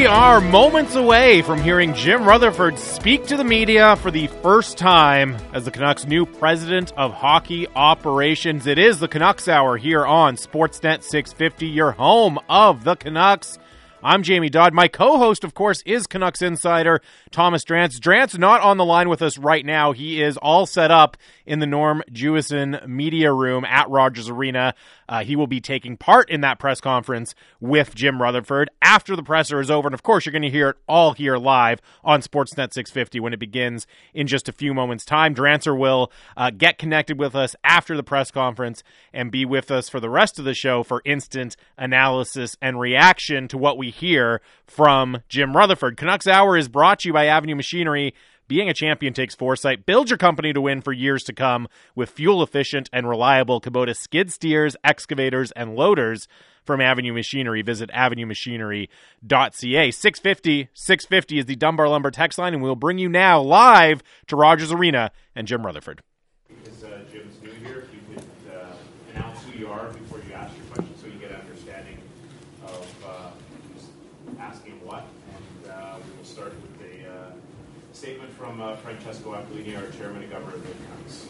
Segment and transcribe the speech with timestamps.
[0.00, 4.78] We are moments away from hearing Jim Rutherford speak to the media for the first
[4.78, 8.66] time as the Canucks' new president of hockey operations.
[8.66, 13.58] It is the Canucks Hour here on Sportsnet 650, your home of the Canucks.
[14.02, 14.72] I'm Jamie Dodd.
[14.72, 18.00] My co-host, of course, is Canucks insider Thomas Drance.
[18.00, 19.92] Drance not on the line with us right now.
[19.92, 24.74] He is all set up in the Norm Jewison media room at Rogers Arena.
[25.10, 29.24] Uh, he will be taking part in that press conference with Jim Rutherford after the
[29.24, 29.88] presser is over.
[29.88, 33.32] And of course, you're going to hear it all here live on Sportsnet 650 when
[33.32, 35.34] it begins in just a few moments' time.
[35.34, 39.88] Drancer will uh, get connected with us after the press conference and be with us
[39.88, 44.40] for the rest of the show for instant analysis and reaction to what we hear
[44.64, 45.96] from Jim Rutherford.
[45.96, 48.14] Canucks Hour is brought to you by Avenue Machinery.
[48.50, 49.86] Being a champion takes foresight.
[49.86, 53.96] Build your company to win for years to come with fuel efficient and reliable Kubota
[53.96, 56.26] skid steers, excavators, and loaders
[56.64, 57.62] from Avenue Machinery.
[57.62, 59.90] Visit avenuemachinery.ca.
[59.92, 64.34] 650 650 is the Dunbar Lumber text line, and we'll bring you now live to
[64.34, 66.02] Rogers Arena and Jim Rutherford.
[66.48, 68.74] Because uh, Jim's new here, if you could uh,
[69.14, 71.98] announce who you are before you ask your question so you get an understanding
[72.64, 73.30] of uh,
[73.72, 73.84] who's
[74.40, 75.06] asking what.
[75.36, 77.30] And uh, we will start with a uh,
[77.92, 81.28] statement from uh, Francesco Aquilini, our chairman of the Canucks.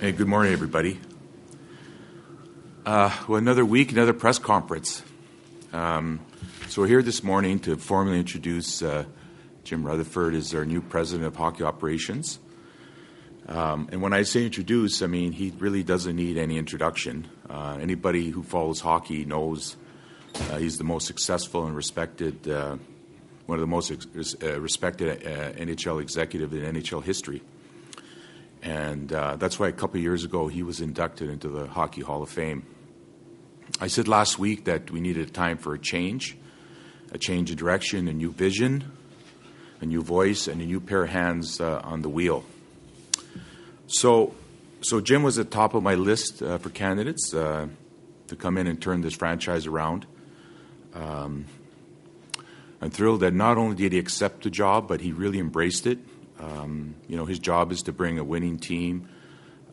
[0.00, 1.00] Hey, good morning, everybody.
[2.84, 5.02] Uh, well, another week, another press conference.
[5.72, 6.20] Um,
[6.68, 9.06] so we're here this morning to formally introduce uh,
[9.64, 12.38] Jim Rutherford as our new president of hockey operations.
[13.48, 17.26] Um, and when I say introduce, I mean he really doesn't need any introduction.
[17.50, 19.76] Uh, anybody who follows hockey knows
[20.36, 22.76] uh, he's the most successful and respected, uh,
[23.46, 27.42] one of the most ex- uh, respected uh, NHL executive in NHL history.
[28.62, 32.22] And uh, that's why a couple years ago he was inducted into the Hockey Hall
[32.22, 32.66] of Fame.
[33.80, 36.36] I said last week that we needed a time for a change,
[37.12, 38.90] a change of direction, a new vision,
[39.80, 42.44] a new voice, and a new pair of hands uh, on the wheel.
[43.86, 44.34] So,
[44.80, 47.68] so Jim was at the top of my list uh, for candidates uh,
[48.28, 50.06] to come in and turn this franchise around.
[50.94, 51.46] Um,
[52.80, 55.98] I'm thrilled that not only did he accept the job, but he really embraced it.
[56.38, 59.08] Um, you know, his job is to bring a winning team,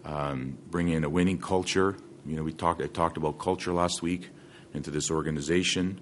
[0.06, 1.98] um, bring in a winning culture.
[2.26, 2.82] You know, we talked.
[2.82, 4.30] I talked about culture last week
[4.74, 6.00] into this organization,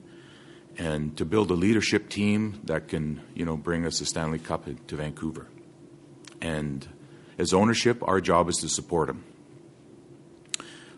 [0.78, 4.68] and to build a leadership team that can, you know, bring us the Stanley Cup
[4.88, 5.48] to Vancouver.
[6.40, 6.88] And
[7.38, 9.24] as ownership, our job is to support him.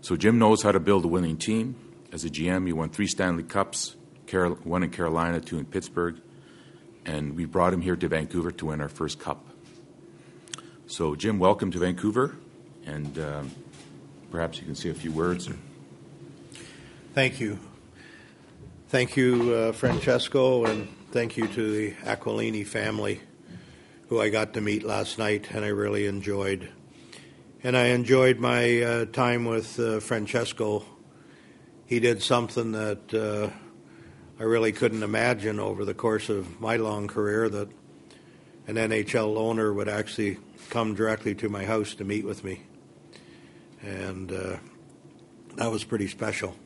[0.01, 1.75] So Jim knows how to build a winning team.
[2.11, 3.95] As a GM, he won three Stanley Cups,
[4.31, 6.19] One in Carolina, two in Pittsburgh,
[7.06, 9.45] and we brought him here to Vancouver to win our first cup.
[10.88, 12.35] So, Jim, welcome to Vancouver,
[12.85, 13.51] and um,
[14.31, 15.47] perhaps you can say a few words.
[15.47, 15.56] Or...
[17.13, 17.59] Thank you.
[18.88, 23.22] Thank you, uh, Francesco, and thank you to the Aquilini family,
[24.09, 26.69] who I got to meet last night, and I really enjoyed.
[27.63, 30.85] And I enjoyed my uh, time with uh, Francesco.
[31.85, 33.50] He did something that uh,
[34.43, 37.69] I really couldn't imagine over the course of my long career that
[38.67, 40.37] an NHL owner would actually
[40.69, 42.61] come directly to my house to meet with me.
[43.81, 44.57] And uh,
[45.55, 46.57] that was pretty special.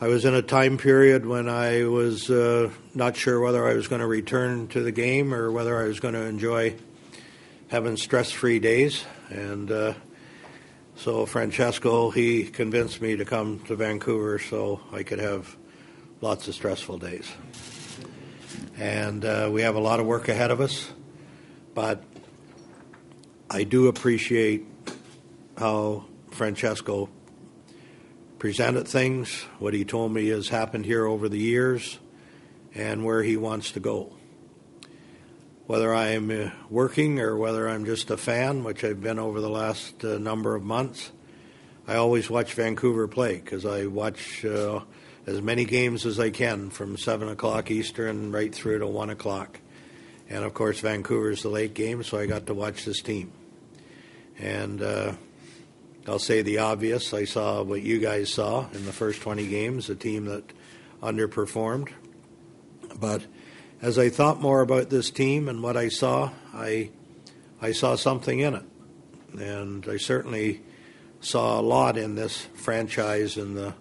[0.00, 3.88] I was in a time period when I was uh, not sure whether I was
[3.88, 6.76] going to return to the game or whether I was going to enjoy
[7.66, 9.02] having stress free days.
[9.30, 9.94] And uh,
[10.94, 15.56] so Francesco, he convinced me to come to Vancouver so I could have
[16.20, 17.30] lots of stressful days.
[18.76, 20.90] And uh, we have a lot of work ahead of us,
[21.74, 22.04] but
[23.48, 24.66] I do appreciate
[25.56, 27.08] how Francesco
[28.38, 31.98] presented things, what he told me has happened here over the years,
[32.74, 34.14] and where he wants to go.
[35.66, 39.50] Whether I'm uh, working or whether I'm just a fan, which I've been over the
[39.50, 41.12] last uh, number of months,
[41.86, 44.80] I always watch Vancouver play because I watch uh,
[45.26, 49.60] as many games as I can from 7 o'clock Eastern right through to 1 o'clock.
[50.28, 53.32] And of course, Vancouver's the late game, so I got to watch this team.
[54.38, 55.14] And uh,
[56.06, 57.12] I'll say the obvious.
[57.12, 60.44] I saw what you guys saw in the first 20 games, a team that
[61.02, 61.90] underperformed.
[62.98, 63.26] But
[63.82, 66.90] as I thought more about this team and what I saw, I,
[67.60, 68.64] I saw something in it.
[69.38, 70.62] And I certainly
[71.20, 73.74] saw a lot in this franchise in the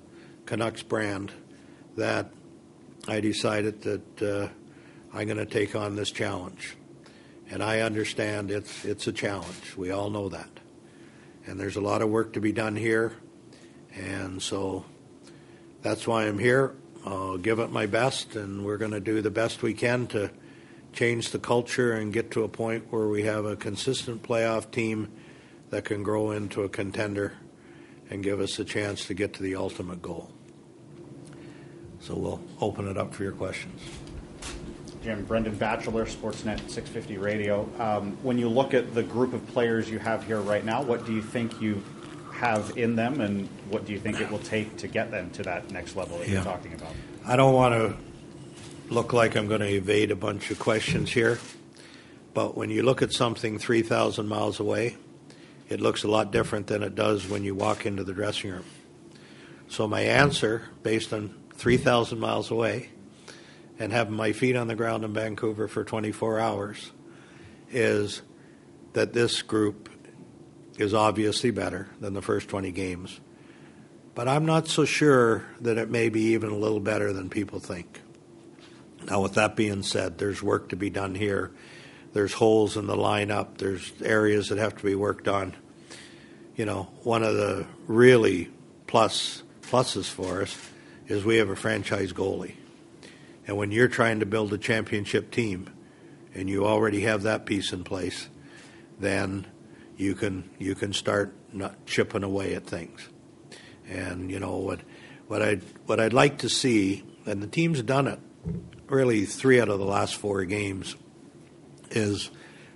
[0.50, 1.32] Canucks brand
[1.96, 2.32] that
[3.08, 4.48] I decided that uh,
[5.14, 6.76] I'm going to take on this challenge.
[7.52, 9.78] And I understand it's, it's a challenge.
[9.78, 10.50] We all know that.
[11.46, 13.14] And there's a lot of work to be done here.
[13.94, 14.86] And so
[15.84, 16.74] that's why I'm here.
[17.06, 20.32] I'll give it my best, and we're going to do the best we can to
[20.94, 25.12] change the culture and get to a point where we have a consistent playoff team
[25.70, 27.34] that can grow into a contender
[28.10, 30.32] and give us a chance to get to the ultimate goal.
[32.02, 33.82] So we'll open it up for your questions.
[35.04, 37.70] Jim, Brendan Batchelor, Sportsnet 650 Radio.
[37.80, 41.06] Um, when you look at the group of players you have here right now, what
[41.06, 41.82] do you think you
[42.34, 45.44] have in them, and what do you think it will take to get them to
[45.44, 46.36] that next level that yeah.
[46.36, 46.94] you're talking about?
[47.26, 51.40] I don't want to look like I'm going to evade a bunch of questions here,
[52.34, 54.98] but when you look at something 3,000 miles away,
[55.70, 58.66] it looks a lot different than it does when you walk into the dressing room.
[59.68, 62.88] So, my answer, based on 3,000 miles away
[63.80, 66.94] and having my feet on the ground in Vancouver for 24 hours,
[67.70, 68.22] is
[68.94, 69.90] that this group
[70.78, 73.20] is obviously better than the first 20 games.
[74.16, 77.60] But I'm not so sure that it may be even a little better than people
[77.60, 78.00] think.
[79.06, 81.52] Now, with that being said, there's work to be done here.
[82.14, 83.58] There's holes in the lineup.
[83.58, 85.58] There's areas that have to be worked on.
[86.56, 88.50] You know, one of the really
[88.88, 90.58] plus pluses for us
[91.10, 92.56] is we have a franchise goalie.
[93.46, 95.70] And when you're trying to build a championship team
[96.36, 98.30] and you already have that piece in place,
[99.00, 99.48] then
[99.98, 103.10] you can you can start not chipping away at things.
[103.90, 104.80] And you know what
[105.28, 105.56] what I
[105.88, 108.20] what I'd like to see, and the team's done it
[108.88, 110.96] really three out of the last four games,
[111.92, 112.30] is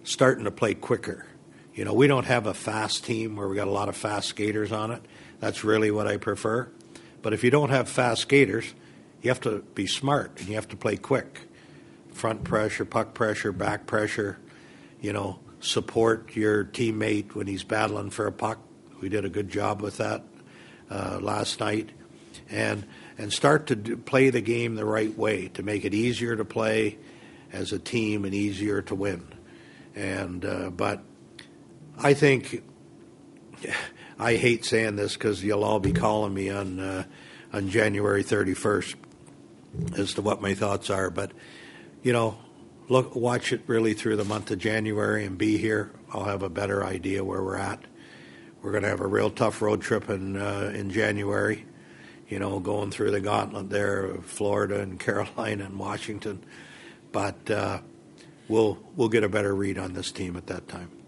[0.04, 1.26] starting to play quicker.
[1.74, 4.28] You know, we don't have a fast team where we got a lot of fast
[4.28, 5.04] skaters on it.
[5.40, 6.70] That's really what I prefer.
[7.24, 8.74] But if you don't have fast skaters,
[9.24, 11.42] you have to be smart and you have to play quick.
[12.12, 14.38] Front pressure, puck pressure, back pressure,
[15.02, 18.60] you know, support your teammate when he's battling for a puck.
[19.02, 20.24] We did a good job with that
[20.92, 21.90] uh, last night.
[22.50, 22.86] And
[23.18, 26.44] and start to do, play the game the right way to make it easier to
[26.44, 26.98] play
[27.52, 29.26] as a team and easier to win.
[29.96, 31.02] And uh, but
[31.98, 32.64] I think
[34.24, 37.04] I hate saying this because you'll all be calling me on uh,
[37.52, 38.96] on January 31st
[39.98, 41.10] as to what my thoughts are.
[41.10, 41.32] But
[42.02, 42.38] you know,
[42.88, 45.92] look, watch it really through the month of January and be here.
[46.12, 47.84] I'll have a better idea where we're at.
[48.62, 51.66] We're going to have a real tough road trip in uh, in January
[52.30, 56.44] you know, going through the gauntlet there of Florida and Carolina and Washington.
[57.12, 57.82] But uh,
[58.48, 61.03] we'll we'll get a better read on this team at that time.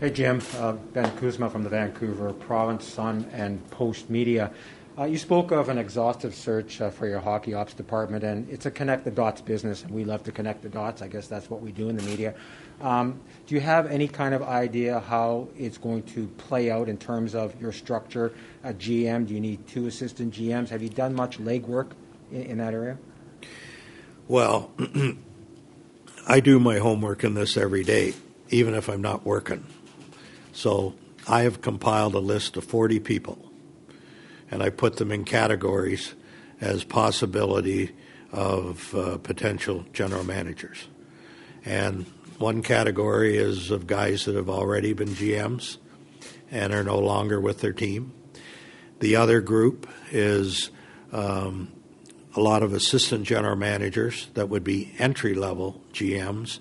[0.00, 4.50] Hey Jim, uh, Ben Kuzma from the Vancouver Province Sun and Post Media.
[4.98, 8.66] Uh, you spoke of an exhaustive search uh, for your hockey ops department, and it's
[8.66, 11.00] a connect the dots business, and we love to connect the dots.
[11.00, 12.34] I guess that's what we do in the media.
[12.80, 16.98] Um, do you have any kind of idea how it's going to play out in
[16.98, 18.32] terms of your structure?
[18.64, 19.28] A GM?
[19.28, 20.70] Do you need two assistant GMs?
[20.70, 21.92] Have you done much legwork
[22.32, 22.98] in, in that area?
[24.26, 24.72] Well,
[26.26, 28.14] I do my homework in this every day,
[28.50, 29.64] even if I'm not working.
[30.54, 30.94] So
[31.26, 33.50] I have compiled a list of 40 people
[34.50, 36.14] and I put them in categories
[36.60, 37.90] as possibility
[38.30, 40.86] of uh, potential general managers.
[41.64, 42.06] And
[42.38, 45.78] one category is of guys that have already been GMs
[46.52, 48.12] and are no longer with their team.
[49.00, 50.70] The other group is
[51.12, 51.72] um,
[52.36, 56.60] a lot of assistant general managers that would be entry level GMs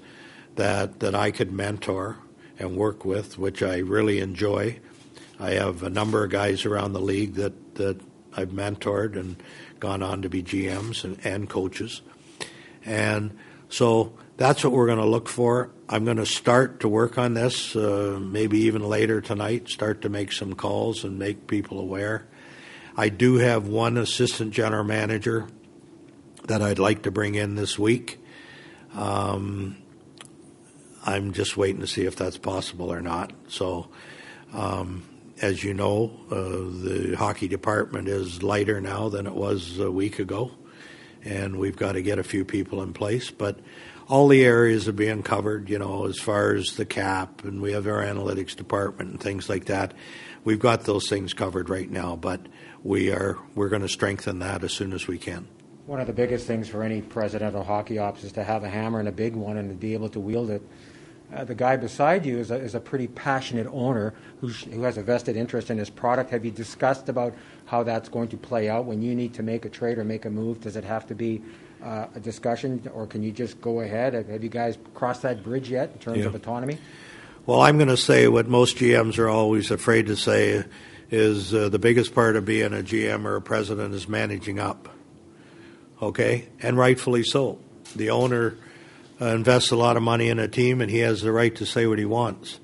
[0.56, 2.18] that, that I could mentor
[2.64, 4.80] and work with, which I really enjoy.
[5.40, 8.00] I have a number of guys around the league that that
[8.36, 9.42] I've mentored and
[9.80, 12.02] gone on to be GMs and, and coaches.
[12.86, 13.38] And
[13.70, 15.72] so that's what we're going to look for.
[15.88, 20.10] I'm going to start to work on this, uh, maybe even later tonight, start to
[20.10, 22.28] make some calls and make people aware.
[22.96, 25.48] I do have one assistant general manager
[26.46, 28.20] that I'd like to bring in this week.
[28.96, 29.78] Um,
[31.06, 33.34] I'm just waiting to see if that's possible or not.
[33.48, 33.90] So,
[34.54, 35.04] um,
[35.42, 40.20] as you know, uh, the hockey department is lighter now than it was a week
[40.20, 40.52] ago,
[41.24, 43.32] and we've got to get a few people in place.
[43.32, 43.60] But
[44.08, 47.74] all the areas are being covered, you know, as far as the cap, and we
[47.74, 49.94] have our analytics department and things like that.
[50.46, 52.42] We've got those things covered right now, but
[52.84, 55.48] we are we're going to strengthen that as soon as we can.
[55.86, 58.70] One of the biggest things for any president of hockey ops is to have a
[58.70, 60.62] hammer and a big one and to be able to wield it
[61.34, 64.98] uh, the guy beside you is a, is a pretty passionate owner who, who has
[64.98, 66.30] a vested interest in his product.
[66.32, 67.34] Have you discussed about
[67.66, 70.26] how that's going to play out when you need to make a trade or make
[70.26, 70.62] a move?
[70.62, 71.42] Does it have to be
[71.84, 74.14] uh, a discussion, or can you just go ahead?
[74.14, 76.26] Have you guys crossed that bridge yet in terms yeah.
[76.26, 76.78] of autonomy?
[77.46, 80.64] Well, I'm going to say what most GMs are always afraid to say
[81.12, 84.90] is uh, the biggest part of being a GM or a president is managing up.
[86.02, 87.60] okay, and rightfully so.
[87.96, 88.58] The owner
[89.22, 91.66] uh, invests a lot of money in a team, and he has the right to
[91.66, 92.60] say what he wants.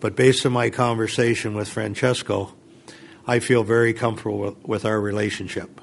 [0.00, 2.54] But based on my conversation with Francesco,
[3.26, 5.80] I feel very comfortable with, with our relationship,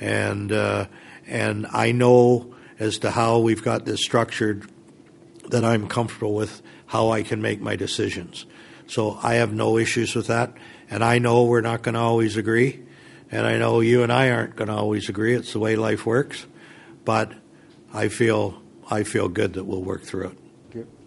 [0.00, 0.86] and uh,
[1.26, 4.70] and I know as to how we've got this structured
[5.48, 8.46] that I'm comfortable with how I can make my decisions.
[8.86, 10.52] So I have no issues with that,
[10.90, 12.84] and I know we're not going to always agree,
[13.30, 15.34] and I know you and I aren't going to always agree.
[15.34, 16.46] It's the way life works,
[17.04, 17.32] but
[17.92, 20.38] I feel I feel good that we'll work through it.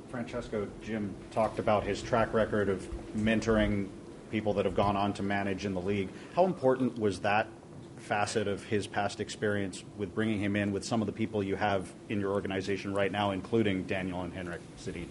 [0.09, 3.87] Francesco, Jim talked about his track record of mentoring
[4.31, 6.09] people that have gone on to manage in the league.
[6.35, 7.47] How important was that
[7.97, 11.55] facet of his past experience with bringing him in with some of the people you
[11.55, 15.07] have in your organization right now, including Daniel and Henrik Sedin?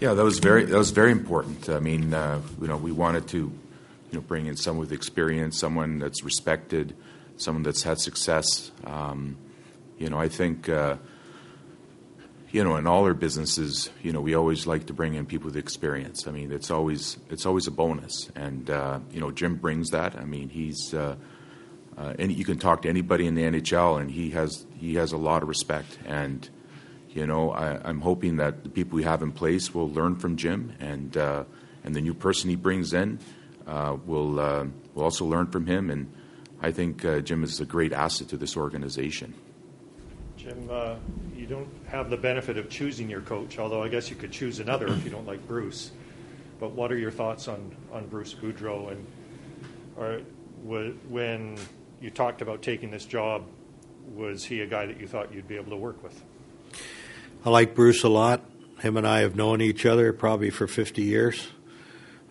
[0.00, 1.68] Yeah, that was very that was very important.
[1.68, 3.52] I mean, uh, you know, we wanted to, you
[4.12, 6.96] know, bring in someone with experience, someone that's respected,
[7.36, 8.72] someone that's had success.
[8.84, 9.36] Um,
[9.98, 10.68] you know, I think.
[10.68, 10.96] Uh,
[12.54, 15.46] you know, in all our businesses, you know, we always like to bring in people
[15.46, 16.28] with experience.
[16.28, 20.14] I mean, it's always it's always a bonus, and uh, you know, Jim brings that.
[20.14, 21.16] I mean, he's uh,
[21.98, 25.10] uh, and you can talk to anybody in the NHL, and he has he has
[25.10, 25.98] a lot of respect.
[26.06, 26.48] And
[27.10, 30.36] you know, I, am hoping that the people we have in place will learn from
[30.36, 31.42] Jim, and uh,
[31.82, 33.18] and the new person he brings in
[33.66, 35.90] uh, will uh, will also learn from him.
[35.90, 36.08] And
[36.62, 39.34] I think Jim is a great asset to this organization.
[40.44, 40.96] Jim, uh,
[41.34, 44.60] you don't have the benefit of choosing your coach, although I guess you could choose
[44.60, 45.90] another if you don't like Bruce.
[46.60, 48.92] But what are your thoughts on, on Bruce Boudreau?
[48.92, 49.06] And
[49.96, 50.20] or,
[51.08, 51.56] when
[51.98, 53.46] you talked about taking this job,
[54.14, 56.22] was he a guy that you thought you'd be able to work with?
[57.42, 58.42] I like Bruce a lot.
[58.80, 61.48] Him and I have known each other probably for 50 years.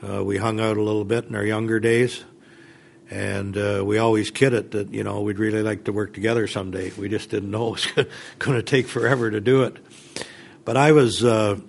[0.08, 2.26] Uh, we hung out a little bit in our younger days.
[3.10, 6.48] And uh, we always kid it that, you know, we'd really like to work together
[6.48, 6.92] someday.
[6.92, 8.06] We just didn't know it was
[8.40, 9.78] going to take forever to do it.
[10.66, 11.60] But I was, uh,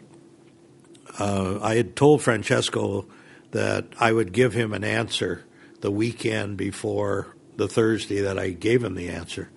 [1.18, 3.06] uh, I had told Francesco
[3.50, 5.44] that I would give him an answer
[5.80, 9.50] the weekend before the Thursday that I gave him the answer.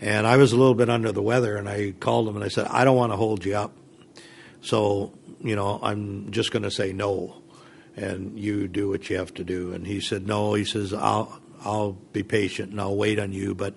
[0.00, 2.48] And I was a little bit under the weather, and I called him and I
[2.48, 3.76] said, I don't want to hold you up.
[4.62, 7.39] So, you know, I'm just going to say no
[8.00, 9.72] and you do what you have to do.
[9.72, 10.54] And he said, no.
[10.54, 13.54] He says, I'll I'll be patient and I'll wait on you.
[13.54, 13.76] But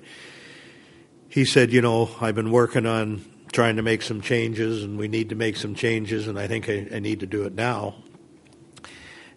[1.28, 5.08] he said, you know, I've been working on trying to make some changes, and we
[5.08, 7.96] need to make some changes, and I think I, I need to do it now.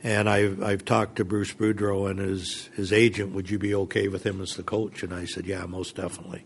[0.02, 3.35] And I've I've talked to Bruce Boudreau and his his agent.
[3.35, 5.02] Would you be okay with him as the coach?
[5.02, 6.45] And I said, yeah, most definitely.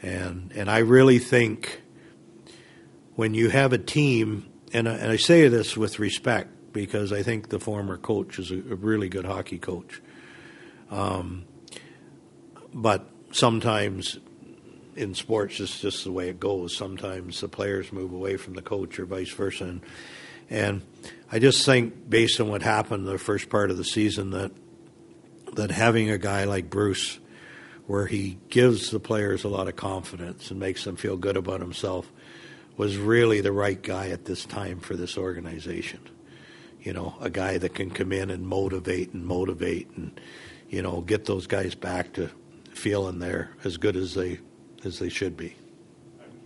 [0.00, 1.82] And and I really think
[3.14, 7.22] when you have a team, and I, and I say this with respect, because I
[7.22, 10.00] think the former coach is a, a really good hockey coach.
[10.90, 11.44] Um,
[12.72, 14.18] but sometimes
[14.96, 16.76] in sports, it's just the way it goes.
[16.76, 19.64] Sometimes the players move away from the coach or vice versa.
[19.64, 19.80] And,
[20.50, 20.82] and
[21.30, 24.52] I just think, based on what happened the first part of the season, that
[25.54, 27.18] that having a guy like Bruce,
[27.86, 31.60] where he gives the players a lot of confidence and makes them feel good about
[31.60, 32.10] himself,
[32.78, 36.00] was really the right guy at this time for this organization
[36.82, 40.20] you know, a guy that can come in and motivate and motivate and,
[40.68, 42.28] you know, get those guys back to
[42.72, 44.40] feeling they're as good as they
[44.84, 45.54] as they should be.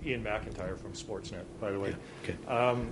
[0.04, 1.90] Ian McIntyre from Sportsnet, by the way.
[1.90, 2.34] Yeah.
[2.34, 2.46] Okay.
[2.46, 2.90] Um,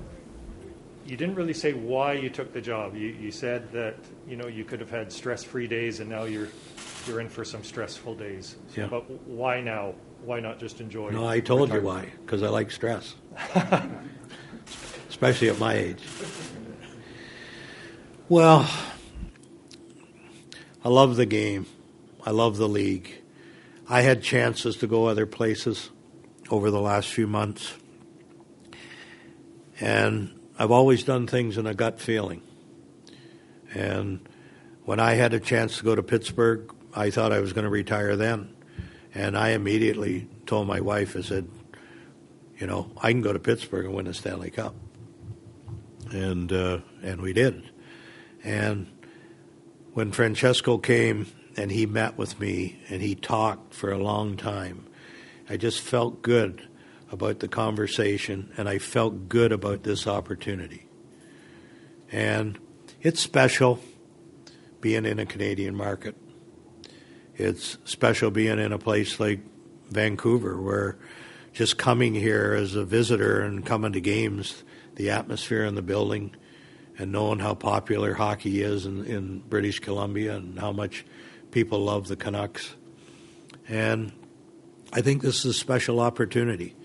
[1.07, 2.97] you didn't really say why you took the job.
[2.97, 3.97] You, you said that
[4.27, 6.49] you know you could have had stress-free days, and now you're
[7.07, 8.57] you're in for some stressful days.
[8.75, 8.87] Yeah.
[8.87, 9.95] But why now?
[10.25, 11.11] Why not just enjoy?
[11.11, 12.07] No, I told retirement?
[12.07, 12.13] you why.
[12.25, 13.15] Because I like stress,
[15.11, 16.03] especially at my age.
[18.27, 18.67] Well,
[20.83, 21.67] I love the game.
[22.25, 23.21] I love the league.
[23.87, 25.91] I had chances to go other places
[26.49, 27.75] over the last few months.
[29.79, 32.41] And I've always done things in a gut feeling.
[33.75, 34.27] And
[34.87, 37.71] when I had a chance to go to Pittsburgh, I thought I was going to
[37.71, 38.57] retire then.
[39.13, 41.47] And I immediately told my wife, I said,
[42.59, 44.75] you know, I can go to Pittsburgh and win the Stanley Cup.
[46.11, 47.69] And uh, and we did.
[48.45, 48.87] And
[49.95, 54.87] when Francesco came and he met with me and he talked for a long time,
[55.49, 56.69] I just felt good
[57.11, 60.87] about the conversation and I felt good about this opportunity.
[62.13, 62.59] And
[63.01, 63.81] it's special
[64.81, 66.17] being in a Canadian market.
[67.37, 69.41] It's special being in a place like
[69.91, 70.99] Vancouver where
[71.53, 74.63] just coming here as a visitor and coming to games,
[74.97, 76.35] the atmosphere in the building,
[76.99, 81.05] and knowing how popular hockey is in, in British Columbia and how much
[81.51, 82.75] people love the Canucks.
[83.69, 84.13] And
[84.93, 86.77] I think this is a special opportunity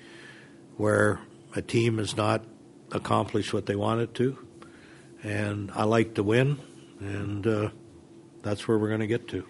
[0.78, 1.20] where
[1.56, 2.44] a team has not
[2.92, 4.38] accomplished what they wanted to,
[5.24, 6.60] and I like to win,
[7.00, 7.70] and uh,
[8.42, 9.46] that's where we're going to get to.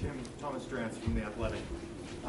[0.00, 1.60] Jim, Thomas Drance from The Athletic.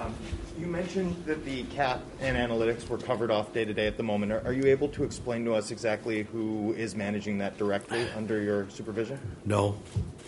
[0.01, 0.15] Um,
[0.60, 4.03] you mentioned that the cap and analytics were covered off day to day at the
[4.03, 4.31] moment.
[4.31, 8.41] Are, are, you able to explain to us exactly who is managing that directly under
[8.41, 9.20] your supervision?
[9.46, 9.77] No,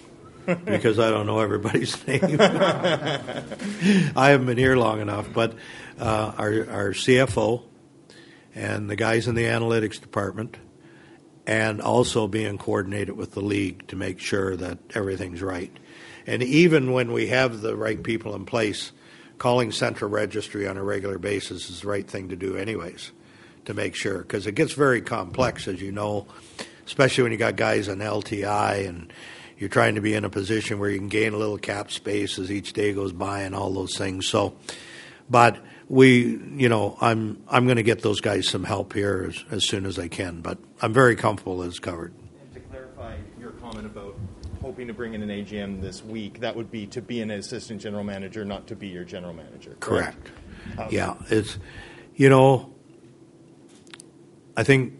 [0.65, 2.37] because I don't know everybody's name.
[2.39, 5.55] I haven't been here long enough, but
[5.99, 7.63] uh, our, our CFO
[8.53, 10.57] and the guys in the analytics department,
[11.47, 15.75] and also being coordinated with the league to make sure that everything's right.
[16.27, 18.91] And even when we have the right people in place,
[19.37, 23.11] calling central registry on a regular basis is the right thing to do, anyways,
[23.65, 26.27] to make sure because it gets very complex, as you know,
[26.85, 29.11] especially when you got guys on LTI and
[29.57, 32.37] you're trying to be in a position where you can gain a little cap space
[32.39, 34.27] as each day goes by and all those things.
[34.27, 34.55] So,
[35.29, 39.43] but we, you know, I'm I'm going to get those guys some help here as,
[39.51, 40.41] as soon as I can.
[40.41, 42.13] But I'm very comfortable it's covered.
[42.41, 44.17] And to clarify your comment about
[44.63, 47.81] hoping to bring in an AGM this week, that would be to be an assistant
[47.81, 49.75] general manager, not to be your general manager.
[49.81, 50.31] Correct.
[50.65, 50.79] correct.
[50.79, 51.59] Um, yeah, it's
[52.15, 52.73] you know,
[54.55, 54.93] I think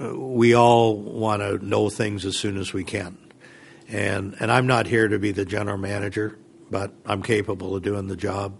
[0.00, 3.16] uh, we all want to know things as soon as we can,
[3.88, 6.36] and and I'm not here to be the general manager,
[6.68, 8.58] but I'm capable of doing the job.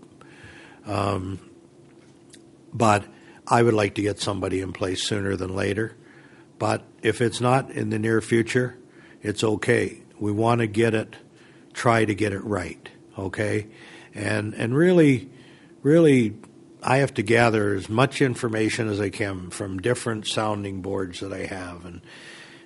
[0.87, 1.41] Um,
[2.73, 3.05] but
[3.49, 5.97] I would like to get somebody in place sooner than later.
[6.61, 8.79] But if it's not in the near future,
[9.21, 10.02] it's okay.
[10.23, 11.17] We want to get it,
[11.73, 12.89] try to get it right,
[13.19, 13.67] okay?
[14.15, 15.29] And and really,
[15.83, 16.37] really,
[16.81, 21.33] I have to gather as much information as I can from different sounding boards that
[21.33, 22.03] I have, and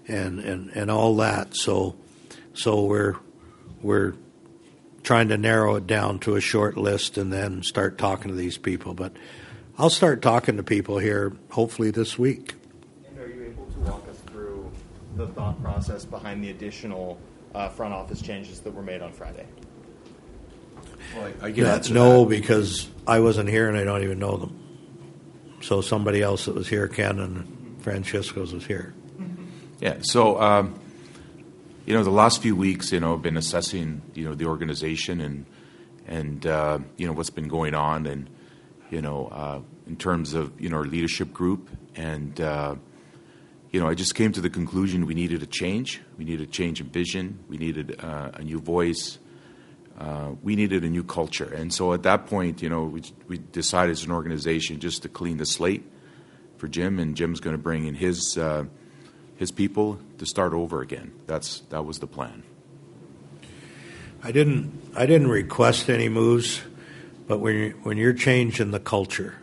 [0.06, 1.56] and and, and all that.
[1.56, 1.96] So
[2.52, 3.16] so we're
[3.80, 4.12] we're
[5.02, 8.58] trying to narrow it down to a short list and then start talking to these
[8.58, 8.92] people.
[8.92, 9.14] But
[9.78, 12.52] I'll start talking to people here hopefully this week.
[13.08, 14.70] And are you able to walk us through
[15.16, 17.18] the thought process behind the additional
[17.54, 19.46] uh, front office changes that were made on Friday?
[21.14, 21.50] Well, I, I
[21.90, 22.28] no, that.
[22.28, 24.62] because I wasn't here and I don't even know them.
[25.62, 28.94] So somebody else that was here, Ken and Francesco's was here.
[29.80, 29.98] Yeah.
[30.00, 30.78] So, um,
[31.86, 35.20] you know, the last few weeks, you know, I've been assessing, you know, the organization
[35.20, 35.46] and
[36.06, 38.30] and uh, you know what's been going on, and
[38.90, 42.76] you know, uh, in terms of you know our leadership group, and uh,
[43.76, 46.00] you know, I just came to the conclusion we needed a change.
[46.16, 47.40] We needed a change in vision.
[47.46, 49.18] We needed uh, a new voice.
[49.98, 51.52] Uh, we needed a new culture.
[51.52, 55.10] And so at that point, you know, we, we decided as an organization just to
[55.10, 55.84] clean the slate
[56.56, 58.64] for Jim, and Jim's going to bring in his uh,
[59.36, 61.12] his people to start over again.
[61.26, 62.44] That's that was the plan.
[64.22, 66.62] I didn't I didn't request any moves,
[67.28, 69.34] but when you, when you're changing the culture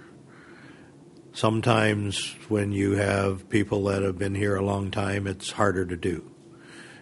[1.34, 5.98] sometimes when you have people that have been here a long time, it's harder to
[5.98, 6.32] do.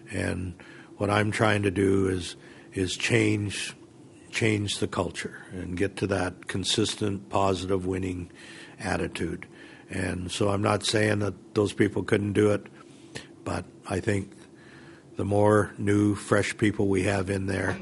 [0.10, 0.56] And
[0.98, 2.36] what I'm trying to do is
[2.74, 3.76] is change
[4.32, 8.32] change the culture and get to that consistent, positive, winning
[8.80, 9.46] attitude.
[9.90, 12.66] And so I'm not saying that those people couldn't do it,
[13.44, 14.32] but I think
[15.18, 17.78] the more new, fresh people we have in there,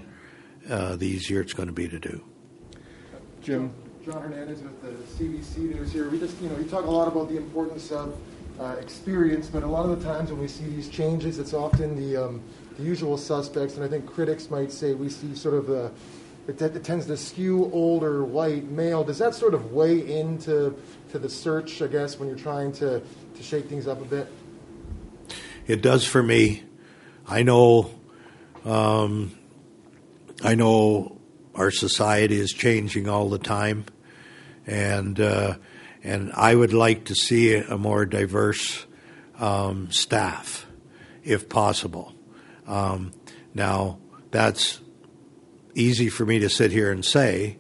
[0.68, 2.24] uh, the easier it's going to be to do.
[3.44, 3.72] Jim,
[4.06, 6.10] John Hernandez with the CBC News here.
[6.10, 8.18] We just, you know, we talk a lot about the importance of
[8.60, 11.96] uh, experience, but a lot of the times when we see these changes, it's often
[11.96, 12.42] the, um,
[12.78, 15.92] the usual suspects, and I think critics might say we see sort of the
[16.48, 19.04] it, it, tends to skew older white male.
[19.04, 20.76] Does that sort of weigh into
[21.12, 24.28] to the search, I guess, when you're trying to, to shake things up a bit?
[25.68, 26.64] It does for me.
[27.28, 27.92] I know,
[28.66, 29.38] um,
[30.42, 31.19] I know
[31.60, 33.86] our society is changing all the time
[34.66, 35.56] and uh,
[36.04, 38.86] and I would like to see a more diverse
[39.38, 40.66] um, staff,
[41.24, 42.14] if possible.
[42.68, 43.12] Um,
[43.54, 44.00] now
[44.32, 44.80] that's
[45.76, 47.58] easy for me to sit here and say.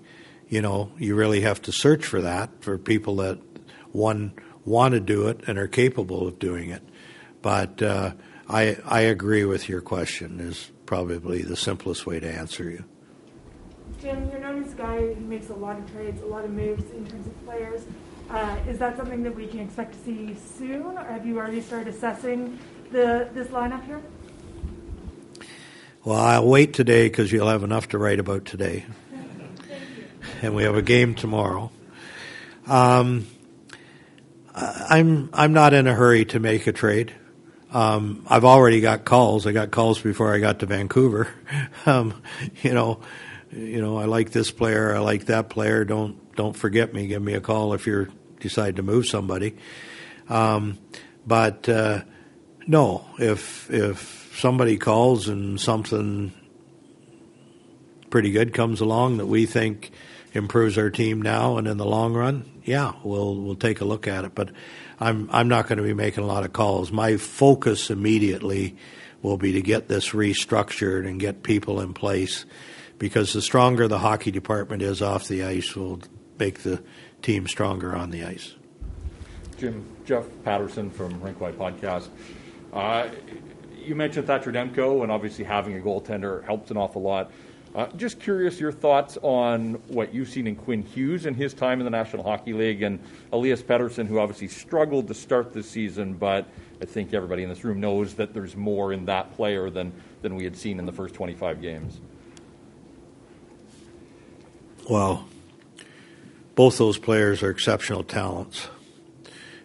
[0.47, 3.39] You know, you really have to search for that for people that
[3.91, 4.33] one
[4.65, 6.81] want to do it and are capable of doing it.
[7.41, 8.13] But uh,
[8.47, 10.39] I I agree with your question.
[10.39, 12.83] Is probably the simplest way to answer you.
[14.01, 16.51] Jim, you're known as a guy who makes a lot of trades, a lot of
[16.51, 17.81] moves in terms of players.
[18.29, 21.59] Uh, is that something that we can expect to see soon, or have you already
[21.59, 22.57] started assessing
[22.91, 24.01] the this lineup here?
[26.05, 28.85] Well, I'll wait today because you'll have enough to write about today,
[30.41, 31.69] and we have a game tomorrow.
[32.67, 33.27] Um,
[34.55, 37.13] I'm I'm not in a hurry to make a trade.
[37.73, 39.45] Um, I've already got calls.
[39.45, 41.27] I got calls before I got to Vancouver.
[41.85, 42.21] Um,
[42.61, 42.99] you know,
[43.51, 45.85] you know, I like this player, I like that player.
[45.85, 47.07] Don't don't forget me.
[47.07, 48.07] Give me a call if you
[48.39, 49.55] decide to move somebody.
[50.29, 50.77] Um,
[51.25, 52.03] but uh,
[52.67, 56.31] no, if if somebody calls and something
[58.09, 59.91] pretty good comes along that we think
[60.33, 64.07] improves our team now and in the long run, yeah, we'll we'll take a look
[64.07, 64.35] at it.
[64.35, 64.51] But
[64.99, 66.91] I'm I'm not going to be making a lot of calls.
[66.91, 68.77] My focus immediately
[69.21, 72.45] will be to get this restructured and get people in place
[72.99, 75.99] because the stronger the hockey department is off the ice will
[76.37, 76.83] make the
[77.21, 78.55] team stronger on the ice.
[79.57, 82.09] Jim, Jeff Patterson from Rinkwide Podcast.
[82.71, 83.09] Uh,
[83.75, 87.31] you mentioned Thatcher Demko, and obviously having a goaltender helps an awful lot.
[87.75, 91.79] Uh, just curious your thoughts on what you've seen in Quinn Hughes and his time
[91.79, 92.99] in the National Hockey League, and
[93.31, 96.47] Elias Pettersson, who obviously struggled to start this season, but
[96.81, 100.35] I think everybody in this room knows that there's more in that player than, than
[100.35, 101.99] we had seen in the first 25 games.
[104.89, 105.27] Well,
[106.55, 108.69] both those players are exceptional talents.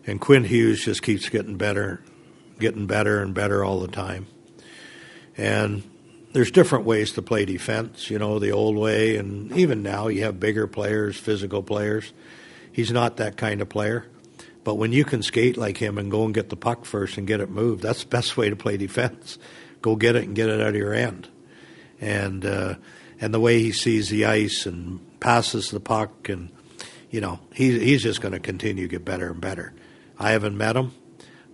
[0.06, 2.02] And Quinn Hughes just keeps getting better,
[2.58, 4.26] getting better and better all the time.
[5.38, 5.82] And
[6.34, 10.24] there's different ways to play defense, you know, the old way, and even now you
[10.24, 12.12] have bigger players, physical players.
[12.70, 14.06] He's not that kind of player.
[14.62, 17.26] But when you can skate like him and go and get the puck first and
[17.26, 19.38] get it moved, that's the best way to play defense.
[19.80, 21.28] Go get it and get it out of your end.
[21.98, 22.74] And uh,
[23.20, 26.50] and the way he sees the ice and passes the puck and
[27.10, 29.72] you know he, he's just going to continue to get better and better.
[30.18, 30.92] I haven't met him,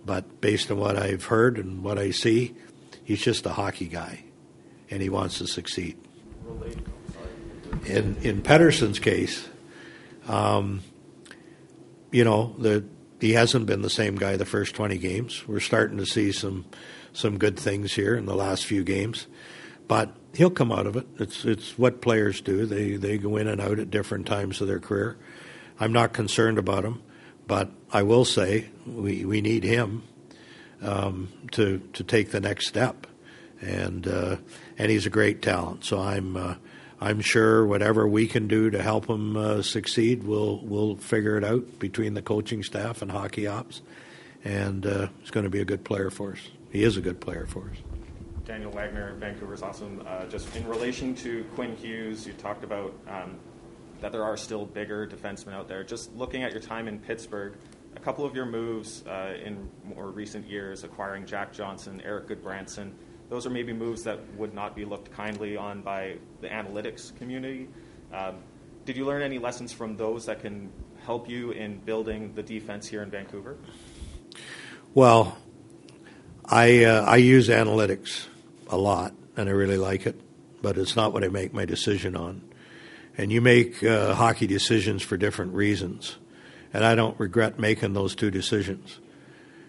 [0.05, 2.53] but based on what I've heard and what I see,
[3.05, 4.25] he's just a hockey guy
[4.89, 5.97] and he wants to succeed.
[7.85, 9.47] In in Pettersson's case,
[10.27, 10.81] um,
[12.11, 12.83] you know the
[13.21, 15.47] he hasn't been the same guy the first twenty games.
[15.47, 16.65] We're starting to see some
[17.13, 19.27] some good things here in the last few games,
[19.87, 21.07] but he'll come out of it.
[21.19, 22.65] It's it's what players do.
[22.65, 25.17] They they go in and out at different times of their career.
[25.79, 27.01] I'm not concerned about him,
[27.47, 30.03] but I will say we we need him
[30.81, 33.07] um, to to take the next step
[33.61, 34.37] and uh,
[34.77, 35.85] and he's a great talent.
[35.85, 36.55] So I'm uh,
[36.99, 41.43] I'm sure whatever we can do to help him uh, succeed, we'll we'll figure it
[41.43, 43.81] out between the coaching staff and hockey ops,
[44.43, 46.39] and uh, he's going to be a good player for us.
[46.71, 47.90] He is a good player for us.
[48.45, 50.03] Daniel Wagner, Vancouver's awesome.
[50.07, 53.37] Uh, just in relation to Quinn Hughes, you talked about um,
[54.01, 55.83] that there are still bigger defensemen out there.
[55.83, 57.53] Just looking at your time in Pittsburgh,
[57.95, 62.91] a couple of your moves uh, in more recent years, acquiring Jack Johnson, Erik Gudbranson,
[63.29, 67.69] those are maybe moves that would not be looked kindly on by the analytics community.
[68.13, 68.37] Um,
[68.83, 70.69] did you learn any lessons from those that can
[71.05, 73.55] help you in building the defense here in Vancouver?
[74.93, 75.37] Well,
[76.43, 78.27] I uh, I use analytics
[78.71, 80.19] a lot, and I really like it,
[80.61, 82.41] but it's not what I make my decision on.
[83.17, 86.17] And you make uh, hockey decisions for different reasons,
[86.73, 88.99] and I don't regret making those two decisions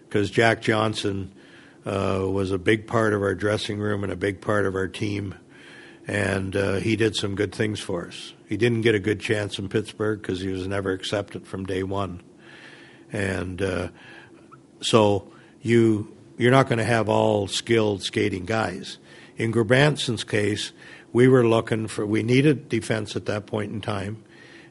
[0.07, 1.33] because Jack Johnson
[1.85, 4.87] uh, was a big part of our dressing room and a big part of our
[4.87, 5.35] team.
[6.05, 8.33] And uh, he did some good things for us.
[8.47, 11.83] He didn't get a good chance in Pittsburgh because he was never accepted from day
[11.83, 12.21] one.
[13.11, 13.87] And uh,
[14.81, 18.97] so you you're not going to have all skilled skating guys.
[19.37, 20.71] In Gudbranson's case,
[21.11, 24.23] we were looking for we needed defense at that point in time,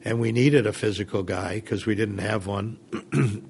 [0.04, 2.78] and we needed a physical guy because we didn't have one.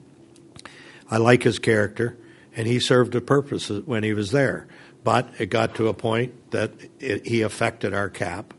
[1.10, 2.18] I like his character
[2.56, 4.66] and he served a purpose when he was there.
[5.04, 8.54] But it got to a point that it, he affected our cap,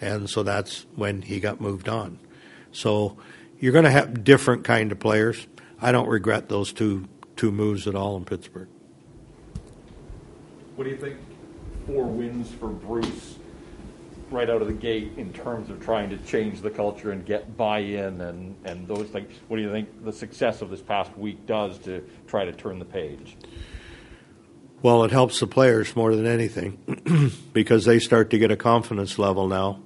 [0.00, 2.18] and so that's when he got moved on.
[2.72, 3.16] So
[3.60, 5.46] you're going to have different kind of players.
[5.80, 8.68] I don't regret those two two moves at all in Pittsburgh.
[10.76, 11.16] What do you think?
[11.86, 13.36] Four wins for Bruce
[14.30, 17.56] right out of the gate in terms of trying to change the culture and get
[17.56, 19.32] buy-in and, and those things.
[19.48, 22.78] What do you think the success of this past week does to try to turn
[22.78, 23.36] the page?
[24.82, 29.18] Well, it helps the players more than anything because they start to get a confidence
[29.18, 29.80] level now.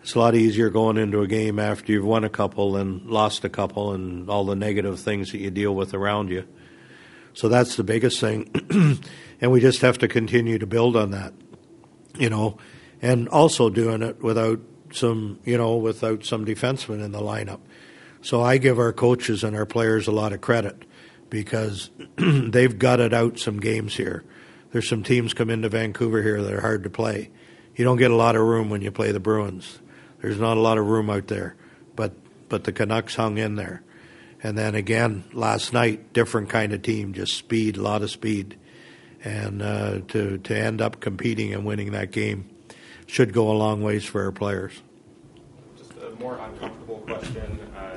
[0.00, 3.44] It's a lot easier going into a game after you've won a couple and lost
[3.44, 6.46] a couple and all the negative things that you deal with around you.
[7.34, 8.48] So that's the biggest thing.
[9.44, 11.34] and we just have to continue to build on that.
[12.16, 12.56] You know,
[13.02, 14.58] and also doing it without
[14.90, 17.60] some, you know, without some defensemen in the lineup.
[18.22, 20.86] So I give our coaches and our players a lot of credit
[21.28, 24.24] because they've gutted out some games here.
[24.72, 27.30] There's some teams come into Vancouver here that are hard to play.
[27.76, 29.78] You don't get a lot of room when you play the Bruins.
[30.22, 31.54] There's not a lot of room out there,
[31.94, 32.14] but
[32.48, 33.82] but the Canucks hung in there.
[34.42, 38.56] And then again last night, different kind of team, just speed, a lot of speed,
[39.24, 42.48] and uh, to to end up competing and winning that game
[43.06, 44.82] should go a long ways for our players.
[45.76, 47.58] Just a more uncomfortable question.
[47.76, 47.96] Uh,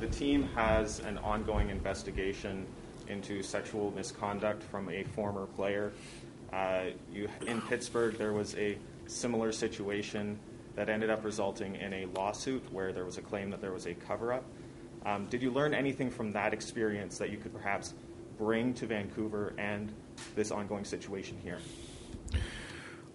[0.00, 2.66] the team has an ongoing investigation
[3.08, 5.92] into sexual misconduct from a former player.
[6.52, 10.38] Uh, you, in Pittsburgh, there was a similar situation
[10.74, 13.86] that ended up resulting in a lawsuit where there was a claim that there was
[13.86, 14.44] a cover up.
[15.06, 17.94] Um, did you learn anything from that experience that you could perhaps
[18.36, 19.92] bring to Vancouver and
[20.34, 21.58] this ongoing situation here?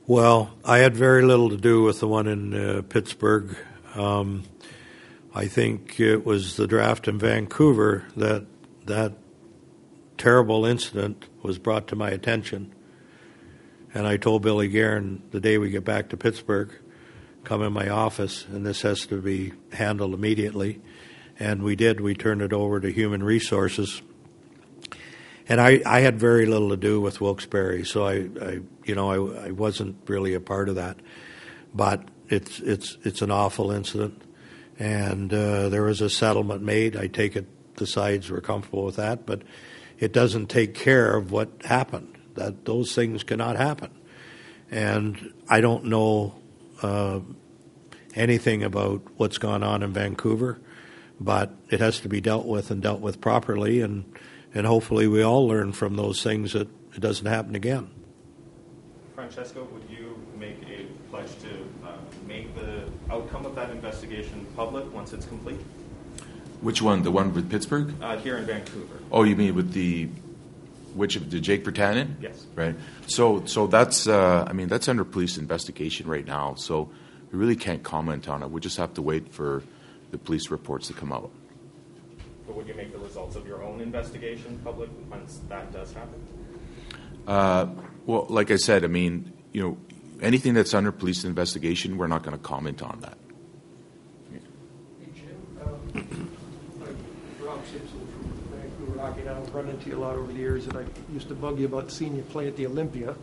[0.07, 3.55] Well, I had very little to do with the one in uh, Pittsburgh.
[3.95, 4.43] Um,
[5.33, 8.45] I think it was the draft in Vancouver that
[8.85, 9.13] that
[10.17, 12.73] terrible incident was brought to my attention.
[13.93, 16.71] And I told Billy Guerin the day we get back to Pittsburgh,
[17.43, 20.81] come in my office, and this has to be handled immediately.
[21.39, 22.01] And we did.
[22.01, 24.01] We turned it over to Human Resources.
[25.51, 29.35] And I, I had very little to do with Wilkes-Barre, so I, I you know,
[29.35, 30.95] I, I wasn't really a part of that.
[31.73, 34.21] But it's it's it's an awful incident,
[34.79, 36.95] and uh, there was a settlement made.
[36.95, 39.41] I take it the sides were comfortable with that, but
[39.99, 42.17] it doesn't take care of what happened.
[42.35, 43.91] That those things cannot happen,
[44.69, 46.33] and I don't know
[46.81, 47.19] uh,
[48.15, 50.61] anything about what's gone on in Vancouver,
[51.19, 54.05] but it has to be dealt with and dealt with properly, and
[54.53, 57.89] and hopefully we all learn from those things that it doesn't happen again.
[59.15, 61.49] Francesco, would you make a pledge to
[61.85, 61.91] uh,
[62.27, 65.59] make the outcome of that investigation public once it's complete?
[66.61, 67.01] Which one?
[67.03, 67.93] The one with Pittsburgh?
[68.01, 68.99] Uh, here in Vancouver.
[69.11, 70.09] Oh, you mean with the
[70.93, 72.15] which of the Jake Virtanen?
[72.21, 72.45] Yes.
[72.55, 72.75] Right.
[73.07, 76.55] So so that's uh, I mean that's under police investigation right now.
[76.55, 76.89] So
[77.31, 78.51] we really can't comment on it.
[78.51, 79.63] We just have to wait for
[80.11, 81.31] the police reports to come out.
[82.51, 86.21] But would you make the results of your own investigation public once that does happen?
[87.25, 87.67] Uh,
[88.05, 89.77] well, like I said, I mean, you know,
[90.21, 93.17] anything that's under police investigation, we're not going to comment on that.
[97.39, 99.21] Rob Simpson from Vancouver Hockey.
[99.21, 100.83] Now, I've run into you a lot over the years, and I
[101.13, 103.15] used to bug you about seeing you play at the Olympia.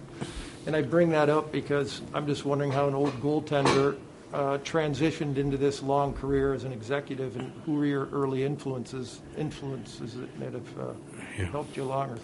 [0.64, 3.99] And I bring that up because I'm just wondering how an old goaltender
[4.33, 9.21] uh, transitioned into this long career as an executive, and who were your early influences
[9.37, 10.93] influences that might have uh,
[11.38, 11.47] Yeah.
[11.47, 12.19] helped you along or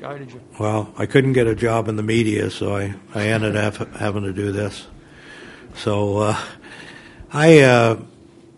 [0.00, 0.40] guided you?
[0.60, 4.24] Well, I couldn't get a job in the media, so I, I ended up having
[4.24, 4.86] to do this.
[5.76, 6.40] So uh,
[7.32, 8.00] I uh,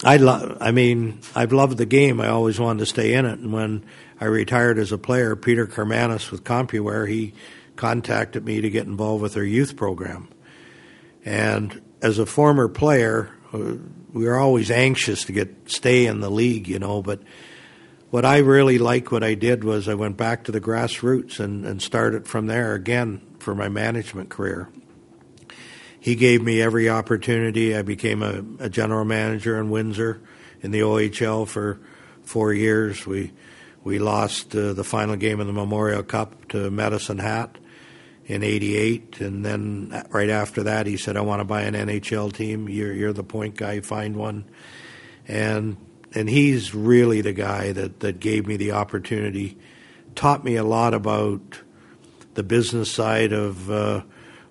[0.05, 2.21] I lo- I mean I've loved the game.
[2.21, 3.85] I always wanted to stay in it, and when
[4.21, 7.35] I retired as a player, Peter Karmanos with Compuware, he
[7.77, 10.29] contacted me to get involved with their youth program.
[11.25, 13.75] And as a former player, uh,
[14.13, 17.21] we were always anxious to get stay in the league, you know, but
[18.11, 21.67] what I really liked what I did was I went back to the grassroots and,
[21.67, 24.71] and started from there again for my management career.
[26.01, 27.77] He gave me every opportunity.
[27.77, 30.23] I became a, a general manager in Windsor
[30.63, 31.81] in the OHL for
[32.23, 33.07] four years.
[33.07, 33.33] We
[33.85, 37.57] we lost uh, the final game of the Memorial Cup to Medicine Hat
[38.29, 42.33] in '88, and then right after that, he said, "I want to buy an NHL
[42.33, 42.69] team.
[42.69, 43.81] You're you're the point guy.
[43.81, 44.45] Find one."
[45.27, 45.77] And
[46.14, 49.59] and he's really the guy that, that gave me the opportunity,
[50.14, 51.61] taught me a lot about
[52.35, 54.03] the business side of uh,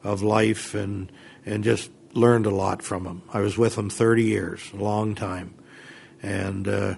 [0.03, 1.11] of life, and
[1.45, 3.21] and just learned a lot from him.
[3.31, 5.53] I was with him 30 years, a long time,
[6.21, 6.95] and uh,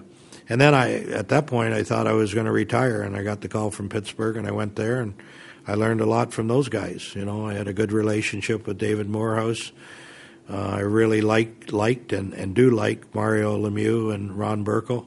[0.48, 3.22] and then I at that point I thought I was going to retire, and I
[3.22, 5.14] got the call from Pittsburgh, and I went there, and
[5.66, 7.12] I learned a lot from those guys.
[7.14, 9.72] You know, I had a good relationship with David Morehouse.
[10.48, 15.06] Uh, I really liked, liked and, and do like Mario Lemieux and Ron Burkle,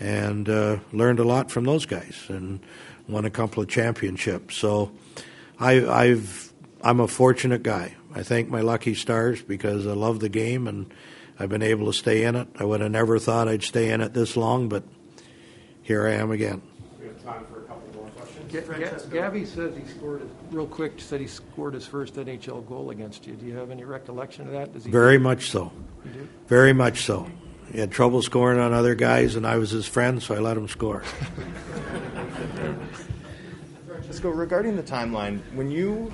[0.00, 2.60] and uh, learned a lot from those guys, and
[3.06, 4.56] won a couple of championships.
[4.56, 4.92] So,
[5.58, 7.94] I, I've I'm a fortunate guy.
[8.14, 10.92] I thank my lucky stars because I love the game and
[11.38, 12.46] I've been able to stay in it.
[12.58, 14.84] I would have never thought I'd stay in it this long, but
[15.82, 16.62] here I am again.
[17.00, 17.84] We have time for a couple
[18.54, 19.02] more questions.
[19.04, 22.66] Ga- Ga- Gavi says he scored, his- real quick, said he scored his first NHL
[22.66, 23.34] goal against you.
[23.34, 24.72] Do you have any recollection of that?
[24.72, 25.72] Does he Very much so.
[26.48, 27.26] Very much so.
[27.72, 30.56] He had trouble scoring on other guys, and I was his friend, so I let
[30.56, 31.02] him score.
[33.86, 36.12] Francesco, regarding the timeline, when you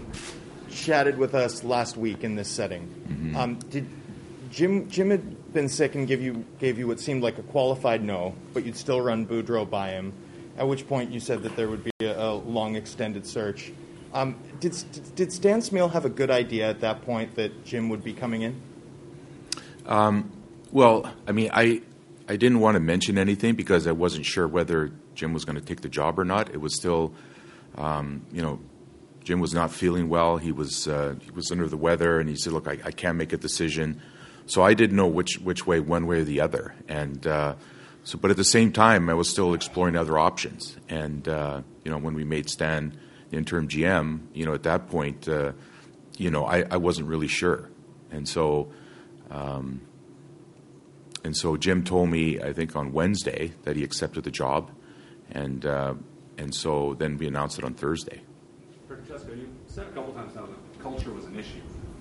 [0.71, 3.37] chatted with us last week in this setting, Mm-hmm.
[3.37, 3.87] um, did
[4.53, 8.03] Jim Jim had been sick and give you gave you what seemed like a qualified
[8.05, 10.13] no, but you'd still run Boudreau by him.
[10.61, 13.73] At which point you said that there would be a, a long extended search.
[14.13, 14.77] Um, did
[15.15, 18.43] did Stan Smyl have a good idea at that point that Jim would be coming
[18.43, 18.61] in?
[19.87, 20.31] Um,
[20.71, 21.81] well, I mean, I
[22.29, 25.65] I didn't want to mention anything because I wasn't sure whether Jim was going to
[25.65, 26.51] take the job or not.
[26.51, 27.15] It was still,
[27.77, 28.61] um, you know,
[29.25, 30.37] Jim was not feeling well.
[30.37, 33.17] He was uh, he was under the weather, and he said, "Look, I, I, can't
[33.17, 34.03] make a decision."
[34.45, 36.75] So I didn't know which which way, one way or the other.
[36.87, 37.55] And uh,
[38.05, 40.77] so, but at the same time, I was still exploring other options.
[40.89, 42.99] And uh, you know, when we made Stan
[43.31, 45.53] the interim GM, you know, at that point, uh,
[46.19, 47.71] you know, I, I, wasn't really sure.
[48.11, 48.73] And so,
[49.31, 49.81] um,
[51.25, 54.71] and so Jim told me, I think on Wednesday, that he accepted the job,
[55.31, 55.95] and uh,
[56.39, 58.23] and so then we announced it on Thursday.
[58.89, 61.61] Francesco, you said a couple times now that culture was an issue.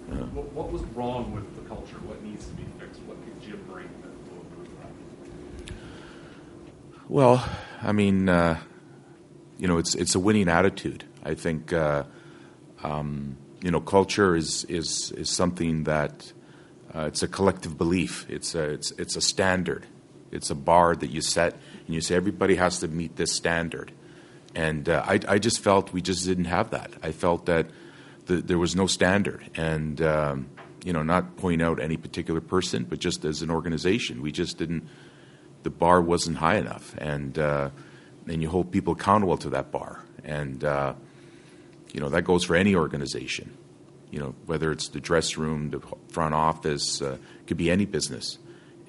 [0.09, 1.97] What, what, was wrong with the culture?
[1.97, 2.99] What needs to be fixed?
[3.03, 4.89] What could Jim bring that will improve that?
[7.09, 7.43] Well,
[7.81, 8.59] I mean, uh,
[9.57, 11.05] you know, it's it's a winning attitude.
[11.23, 12.03] I think, uh,
[12.83, 16.31] um, you know, culture is is is something that
[16.93, 18.27] uh, it's a collective belief.
[18.29, 19.87] It's a it's it's a standard.
[20.31, 21.53] It's a bar that you set,
[21.87, 23.91] and you say everybody has to meet this standard.
[24.53, 26.91] And uh, I, I just felt we just didn't have that.
[27.01, 27.71] I felt that
[28.27, 30.49] the, there was no standard, and um,
[30.85, 34.59] you know, not point out any particular person, but just as an organization, we just
[34.59, 34.87] didn't.
[35.63, 37.69] The bar wasn't high enough, and uh,
[38.25, 40.93] you hold people accountable to that bar, and uh,
[41.93, 43.57] you know that goes for any organization.
[44.11, 48.37] You know, whether it's the dress room, the front office, uh, could be any business,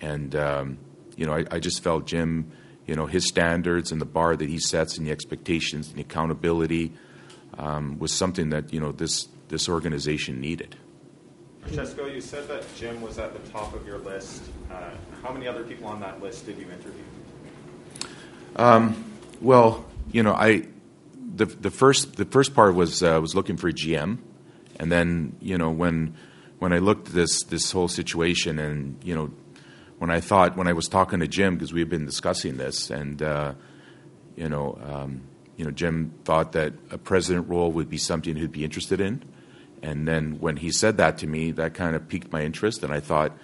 [0.00, 0.78] and um,
[1.16, 2.52] you know, I, I just felt Jim
[2.90, 6.02] you know, his standards and the bar that he sets and the expectations and the
[6.02, 6.92] accountability
[7.56, 10.74] um, was something that, you know, this, this organization needed.
[11.62, 14.42] Francesco, you said that Jim was at the top of your list.
[14.70, 14.90] Uh,
[15.22, 17.02] how many other people on that list did you interview?
[18.56, 19.04] Um,
[19.40, 20.66] well, you know, I
[21.34, 24.18] the the first the first part was uh, was looking for a GM,
[24.78, 26.16] and then you know when
[26.58, 29.30] when I looked at this this whole situation, and you know
[29.98, 32.90] when I thought when I was talking to Jim because we had been discussing this,
[32.90, 33.54] and uh,
[34.36, 35.20] you know, um,
[35.56, 39.22] you know, Jim thought that a president role would be something he'd be interested in,
[39.82, 42.92] and then when he said that to me, that kind of piqued my interest, and
[42.92, 43.36] I thought,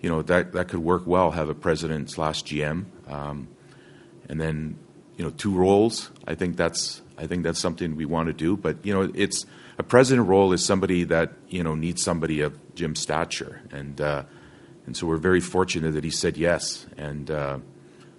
[0.00, 1.32] you know, that that could work well.
[1.32, 3.48] Have a president slash GM, um,
[4.28, 4.78] and then
[5.16, 6.10] you know, two roles.
[6.26, 9.46] I think that's I think that's something we want to do, but you know, it's
[9.78, 14.00] a president role is somebody that you know needs somebody of Jim's stature and.
[14.00, 14.24] Uh,
[14.90, 16.84] and so we're very fortunate that he said yes.
[16.96, 17.58] And uh,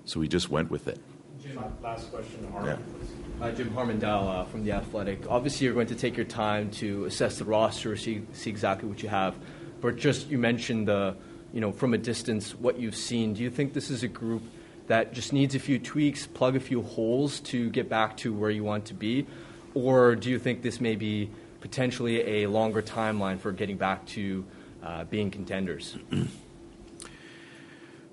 [0.06, 1.00] so we just went with it.
[1.42, 3.01] Jim, last question, Harman, yeah.
[3.42, 5.24] Uh, Jim Harman Dayal uh, from The Athletic.
[5.28, 9.02] Obviously, you're going to take your time to assess the roster, see, see exactly what
[9.02, 9.34] you have.
[9.82, 11.16] But just you mentioned the,
[11.52, 13.34] you know, from a distance, what you've seen.
[13.34, 14.44] Do you think this is a group
[14.86, 18.52] that just needs a few tweaks, plug a few holes to get back to where
[18.52, 19.26] you want to be?
[19.74, 24.46] Or do you think this may be potentially a longer timeline for getting back to
[24.84, 25.98] uh, being contenders?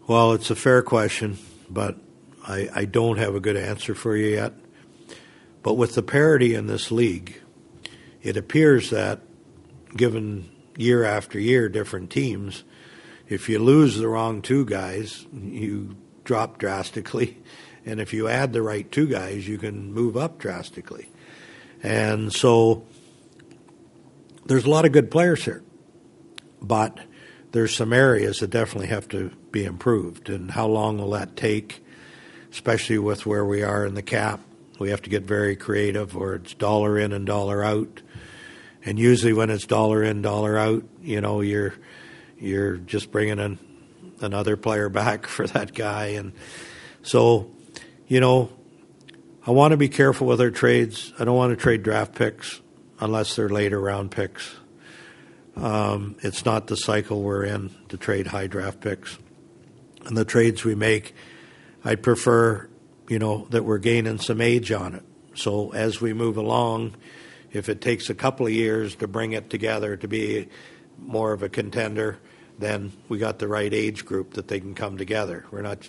[0.06, 1.36] Well, it's a fair question,
[1.68, 1.98] but
[2.46, 4.54] I, I don't have a good answer for you yet.
[5.68, 7.42] But with the parity in this league,
[8.22, 9.20] it appears that
[9.94, 12.64] given year after year different teams,
[13.28, 17.36] if you lose the wrong two guys, you drop drastically.
[17.84, 21.10] And if you add the right two guys, you can move up drastically.
[21.82, 22.86] And so
[24.46, 25.62] there's a lot of good players here.
[26.62, 26.98] But
[27.52, 30.30] there's some areas that definitely have to be improved.
[30.30, 31.84] And how long will that take,
[32.50, 34.40] especially with where we are in the cap?
[34.78, 38.02] We have to get very creative, or it's dollar in and dollar out.
[38.84, 41.74] And usually, when it's dollar in, dollar out, you know, you're
[42.38, 43.58] you're just bringing in
[44.20, 46.32] another player back for that guy, and
[47.02, 47.50] so,
[48.06, 48.50] you know,
[49.46, 51.12] I want to be careful with our trades.
[51.18, 52.60] I don't want to trade draft picks
[53.00, 54.54] unless they're later round picks.
[55.56, 59.18] Um, it's not the cycle we're in to trade high draft picks.
[60.04, 61.14] And the trades we make,
[61.84, 62.67] I prefer,
[63.08, 65.02] you know, that we're gaining some age on it.
[65.34, 66.94] So as we move along,
[67.52, 70.48] if it takes a couple of years to bring it together to be
[70.98, 72.18] more of a contender,
[72.58, 75.46] then we got the right age group that they can come together.
[75.50, 75.88] We're not,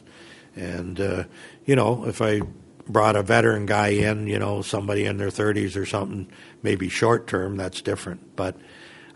[0.55, 1.23] and uh,
[1.65, 2.41] you know, if I
[2.87, 6.29] brought a veteran guy in, you know, somebody in their 30s or something,
[6.63, 8.35] maybe short term, that's different.
[8.35, 8.55] But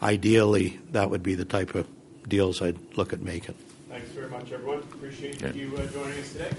[0.01, 1.87] ideally, that would be the type of
[2.27, 3.55] deals I'd look at making.
[3.89, 4.79] Thanks very much, everyone.
[4.79, 5.53] Appreciate yeah.
[5.53, 6.51] you uh, joining us today.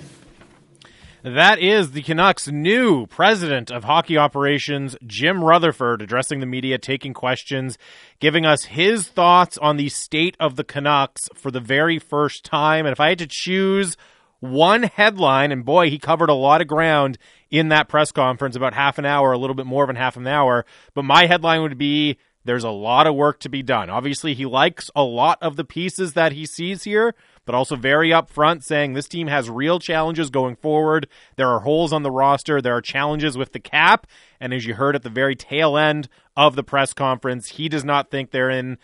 [1.25, 7.15] That is the Canucks' new president of hockey operations, Jim Rutherford, addressing the media, taking
[7.15, 7.79] questions,
[8.21, 12.85] giving us his thoughts on the state of the Canucks for the very first time.
[12.85, 13.97] And if I had to choose
[14.41, 17.17] one headline, and boy, he covered a lot of ground
[17.51, 20.27] in that press conference, about half an hour, a little bit more than half an
[20.27, 20.67] hour.
[20.93, 23.89] But my headline would be there's a lot of work to be done.
[23.89, 27.15] Obviously, he likes a lot of the pieces that he sees here,
[27.45, 31.07] but also very upfront saying this team has real challenges going forward.
[31.37, 34.07] There are holes on the roster, there are challenges with the cap,
[34.41, 37.85] and as you heard at the very tail end of the press conference, he does
[37.85, 38.79] not think they're in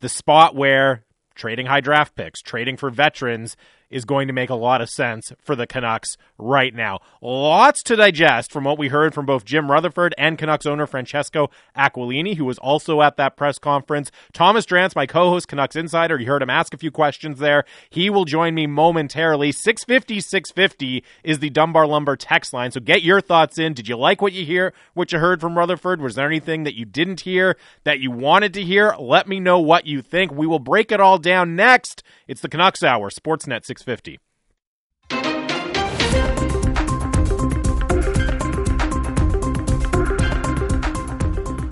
[0.00, 1.04] the spot where
[1.34, 3.56] trading high draft picks, trading for veterans
[3.92, 6.98] is going to make a lot of sense for the Canucks right now.
[7.20, 11.50] Lots to digest from what we heard from both Jim Rutherford and Canucks owner Francesco
[11.76, 14.10] Aquilini, who was also at that press conference.
[14.32, 17.64] Thomas Drance, my co-host, Canucks Insider, you heard him ask a few questions there.
[17.90, 19.52] He will join me momentarily.
[19.52, 22.70] 650 650 is the Dunbar Lumber text line.
[22.70, 23.74] So get your thoughts in.
[23.74, 26.00] Did you like what you hear, what you heard from Rutherford?
[26.00, 28.94] Was there anything that you didn't hear that you wanted to hear?
[28.98, 30.32] Let me know what you think.
[30.32, 32.02] We will break it all down next.
[32.26, 34.20] It's the Canucks Hour, Sportsnet 650.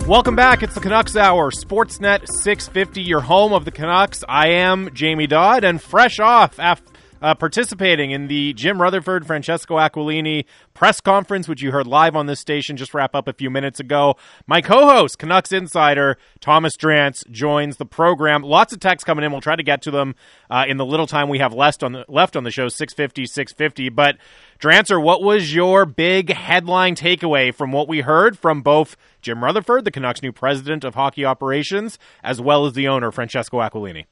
[0.07, 0.61] Welcome back.
[0.61, 4.25] It's the Canucks Hour, Sportsnet 650, your home of the Canucks.
[4.27, 6.90] I am Jamie Dodd, and fresh off after
[7.21, 12.25] uh, participating in the Jim Rutherford Francesco Aquilini press conference, which you heard live on
[12.25, 14.15] this station just wrap up a few minutes ago.
[14.47, 18.41] My co-host, Canucks Insider Thomas Drance, joins the program.
[18.41, 19.31] Lots of texts coming in.
[19.31, 20.15] We'll try to get to them
[20.49, 23.25] uh, in the little time we have left on the left on the show, 650,
[23.25, 23.89] 650.
[23.89, 24.17] But
[24.59, 29.85] Drancer, what was your big headline takeaway from what we heard from both Jim Rutherford,
[29.85, 34.05] the Canucks' new president of hockey operations, as well as the owner, Francesco Aquilini?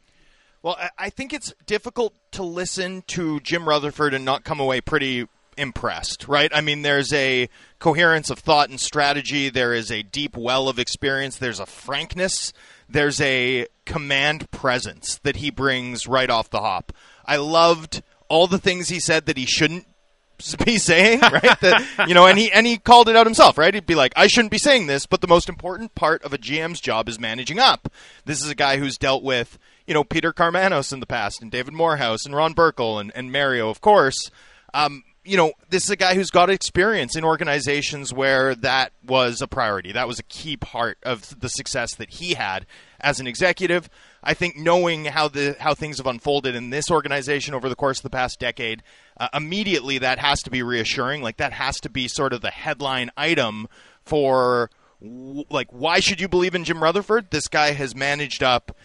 [0.61, 5.27] Well, I think it's difficult to listen to Jim Rutherford and not come away pretty
[5.55, 6.51] impressed, right?
[6.53, 7.49] I mean, there's a
[7.79, 12.51] coherence of thought and strategy, there is a deep well of experience, there's a frankness,
[12.89, 16.91] there's a command presence that he brings right off the hop.
[17.25, 19.85] I loved all the things he said that he shouldn't
[20.65, 21.59] be saying, right?
[21.61, 23.73] that you know, and he and he called it out himself, right?
[23.73, 26.37] He'd be like, "I shouldn't be saying this, but the most important part of a
[26.37, 27.91] GM's job is managing up."
[28.25, 31.51] This is a guy who's dealt with you know Peter Karmanos in the past, and
[31.51, 34.31] David Morehouse, and Ron Burkle, and, and Mario, of course.
[34.73, 39.41] Um, you know, this is a guy who's got experience in organizations where that was
[39.41, 39.91] a priority.
[39.91, 42.65] That was a key part of the success that he had
[42.99, 43.89] as an executive.
[44.23, 47.99] I think knowing how the how things have unfolded in this organization over the course
[47.99, 48.83] of the past decade,
[49.17, 51.21] uh, immediately that has to be reassuring.
[51.21, 53.67] Like that has to be sort of the headline item
[54.03, 54.69] for
[55.01, 57.31] like why should you believe in Jim Rutherford?
[57.31, 58.75] This guy has managed up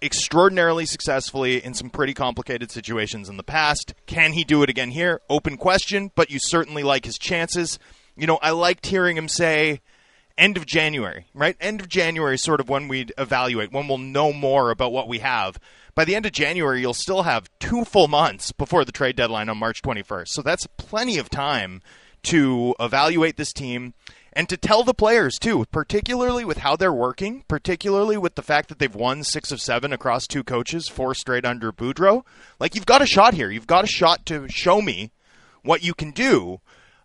[0.00, 3.94] extraordinarily successfully in some pretty complicated situations in the past.
[4.06, 5.20] Can he do it again here?
[5.28, 7.80] Open question, but you certainly like his chances.
[8.16, 9.80] You know, I liked hearing him say
[10.38, 11.56] end of January, right?
[11.60, 15.08] End of January is sort of when we'd evaluate, when we'll know more about what
[15.08, 15.58] we have.
[15.94, 19.48] By the end of January, you'll still have two full months before the trade deadline
[19.48, 20.28] on March 21st.
[20.28, 21.82] So that's plenty of time
[22.24, 23.94] to evaluate this team
[24.32, 28.68] and to tell the players too, particularly with how they're working, particularly with the fact
[28.68, 32.24] that they've won six of seven across two coaches, four straight under Boudreau.
[32.60, 33.50] Like you've got a shot here.
[33.50, 35.10] You've got a shot to show me
[35.62, 36.60] what you can do.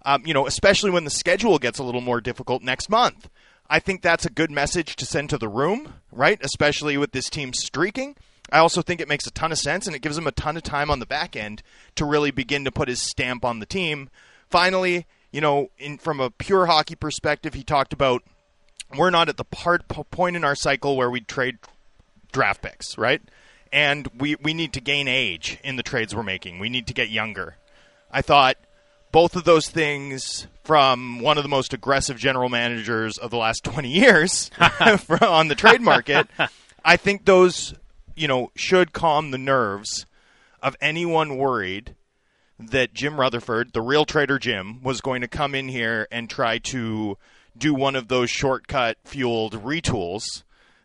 [0.05, 3.29] Um, you know, especially when the schedule gets a little more difficult next month.
[3.69, 6.37] I think that's a good message to send to the room, right?
[6.43, 8.15] Especially with this team streaking.
[8.51, 10.57] I also think it makes a ton of sense and it gives him a ton
[10.57, 11.63] of time on the back end
[11.95, 14.09] to really begin to put his stamp on the team.
[14.49, 18.23] Finally, you know, in from a pure hockey perspective, he talked about
[18.95, 21.57] we're not at the part point in our cycle where we trade
[22.31, 23.21] draft picks, right?
[23.71, 26.59] And we we need to gain age in the trades we're making.
[26.59, 27.55] We need to get younger.
[28.11, 28.57] I thought
[29.13, 33.63] both of those things from one of the most aggressive general managers of the last
[33.63, 34.51] 20 years
[35.21, 36.27] on the trade market.
[36.85, 37.73] I think those,
[38.15, 40.05] you know, should calm the nerves
[40.61, 41.95] of anyone worried
[42.59, 46.57] that Jim Rutherford, the real trader Jim, was going to come in here and try
[46.57, 47.17] to
[47.57, 50.43] do one of those shortcut fueled retools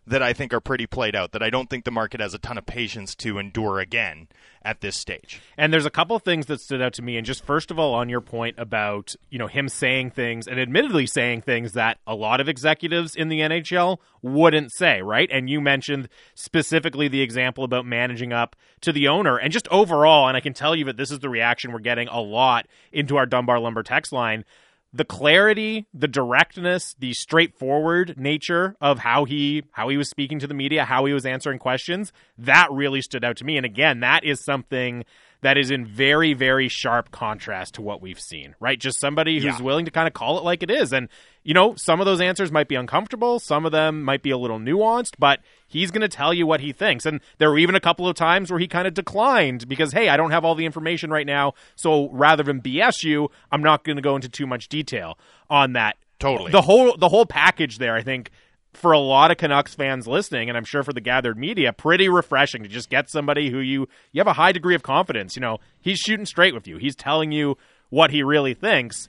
[0.08, 2.38] that I think are pretty played out, that I don't think the market has a
[2.38, 4.28] ton of patience to endure again
[4.62, 5.40] at this stage.
[5.56, 7.16] And there's a couple things that stood out to me.
[7.16, 10.58] And just first of all, on your point about, you know, him saying things and
[10.58, 15.28] admittedly saying things that a lot of executives in the NHL wouldn't say, right?
[15.32, 20.28] And you mentioned specifically the example about managing up to the owner and just overall,
[20.28, 23.16] and I can tell you that this is the reaction we're getting a lot into
[23.16, 24.44] our Dunbar Lumber text line
[24.92, 30.46] the clarity, the directness, the straightforward nature of how he how he was speaking to
[30.46, 33.56] the media, how he was answering questions, that really stood out to me.
[33.56, 35.04] And again, that is something
[35.40, 38.78] that is in very, very sharp contrast to what we've seen, right?
[38.78, 39.62] Just somebody who's yeah.
[39.62, 40.92] willing to kind of call it like it is.
[40.92, 41.08] And,
[41.44, 44.38] you know, some of those answers might be uncomfortable, some of them might be a
[44.38, 47.06] little nuanced, but he's going to tell you what he thinks.
[47.06, 50.08] And there were even a couple of times where he kind of declined because, hey,
[50.08, 51.54] I don't have all the information right now.
[51.76, 55.18] So rather than BS you, I'm not going to go into too much detail
[55.48, 55.96] on that.
[56.18, 56.50] Totally.
[56.50, 58.32] The whole the whole package there, I think
[58.78, 62.08] for a lot of Canucks fans listening, and I'm sure for the gathered media, pretty
[62.08, 65.36] refreshing to just get somebody who you you have a high degree of confidence.
[65.36, 66.78] You know, he's shooting straight with you.
[66.78, 67.56] He's telling you
[67.90, 69.08] what he really thinks.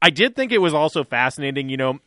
[0.00, 1.68] I did think it was also fascinating.
[1.68, 2.00] You know,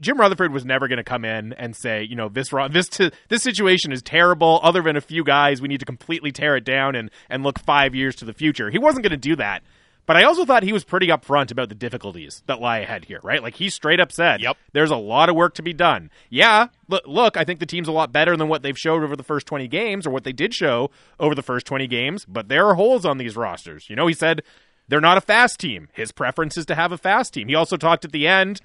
[0.00, 2.88] Jim Rutherford was never going to come in and say, you know, this this
[3.28, 4.60] this situation is terrible.
[4.62, 7.58] Other than a few guys, we need to completely tear it down and and look
[7.58, 8.70] five years to the future.
[8.70, 9.62] He wasn't going to do that.
[10.06, 13.20] But I also thought he was pretty upfront about the difficulties that lie ahead here,
[13.22, 13.42] right?
[13.42, 16.68] Like he straight up said, "Yep, there's a lot of work to be done." Yeah,
[16.88, 19.24] look, look, I think the team's a lot better than what they've showed over the
[19.24, 22.66] first 20 games or what they did show over the first 20 games, but there
[22.66, 23.90] are holes on these rosters.
[23.90, 24.42] You know, he said
[24.88, 25.88] they're not a fast team.
[25.92, 27.48] His preference is to have a fast team.
[27.48, 28.60] He also talked at the end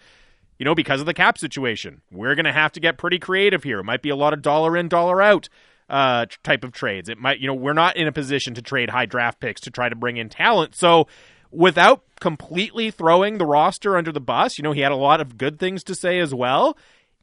[0.59, 2.01] you know, because of the cap situation.
[2.11, 3.79] We're going to have to get pretty creative here.
[3.79, 5.49] It might be a lot of dollar in, dollar out
[5.91, 7.09] uh, type of trades.
[7.09, 9.71] It might, you know, we're not in a position to trade high draft picks to
[9.71, 10.75] try to bring in talent.
[10.75, 11.07] So,
[11.51, 15.37] without completely throwing the roster under the bus, you know, he had a lot of
[15.37, 16.77] good things to say as well.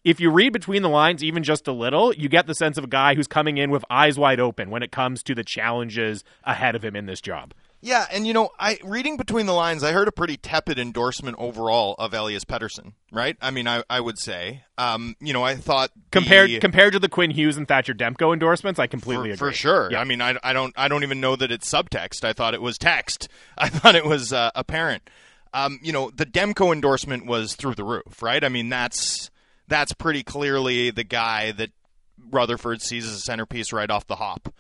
[0.05, 2.85] If you read between the lines even just a little, you get the sense of
[2.85, 6.25] a guy who's coming in with eyes wide open when it comes to the challenges
[6.45, 7.53] ahead of him in this job.
[7.81, 11.37] Yeah, and you know, I reading between the lines, I heard a pretty tepid endorsement
[11.39, 12.95] overall of Elias Pettersson.
[13.13, 13.37] Right?
[13.41, 16.99] I mean, I, I would say, um, you know, I thought compared the, compared to
[16.99, 19.89] the Quinn Hughes and Thatcher Demko endorsements, I completely for, agree for sure.
[19.93, 20.01] Yeah.
[20.01, 22.25] I mean, I, I don't I don't even know that it's subtext.
[22.25, 23.29] I thought it was text.
[23.59, 25.09] I thought it was uh, apparent.
[25.55, 28.43] Um, you know, the Demko endorsement was through the roof, right?
[28.43, 29.31] I mean, that's
[29.69, 31.71] that's pretty clearly the guy that
[32.31, 34.53] Rutherford sees as a centerpiece right off the hop.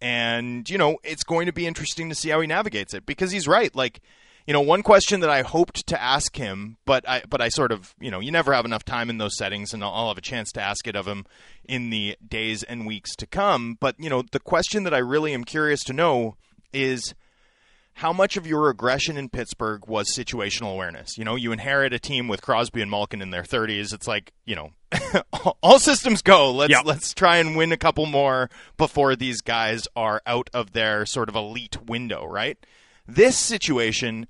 [0.00, 3.30] And, you know, it's going to be interesting to see how he navigates it because
[3.30, 3.74] he's right.
[3.74, 4.00] Like,
[4.46, 7.72] you know, one question that I hoped to ask him, but I but I sort
[7.72, 10.18] of, you know, you never have enough time in those settings and I'll, I'll have
[10.18, 11.24] a chance to ask it of him
[11.64, 13.78] in the days and weeks to come.
[13.80, 16.36] But, you know, the question that I really am curious to know
[16.72, 17.14] is
[17.94, 21.16] how much of your aggression in Pittsburgh was situational awareness?
[21.16, 23.92] You know, you inherit a team with Crosby and Malkin in their 30s.
[23.94, 24.72] It's like, you know,
[25.62, 26.50] all systems go.
[26.50, 26.84] Let's Yep.
[26.84, 31.28] let's try and win a couple more before these guys are out of their sort
[31.28, 32.58] of elite window, right?
[33.06, 34.26] This situation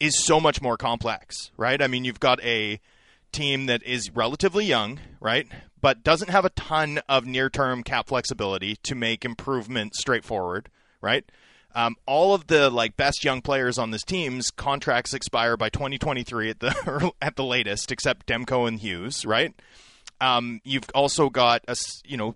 [0.00, 1.80] is so much more complex, right?
[1.82, 2.80] I mean, you've got a
[3.32, 5.46] team that is relatively young, right?
[5.80, 10.70] But doesn't have a ton of near-term cap flexibility to make improvement straightforward,
[11.02, 11.24] right?
[11.76, 16.48] Um, all of the like best young players on this team's contracts expire by 2023
[16.48, 19.54] at the at the latest, except Demko and Hughes, right?
[20.18, 22.34] Um, you've also got a you know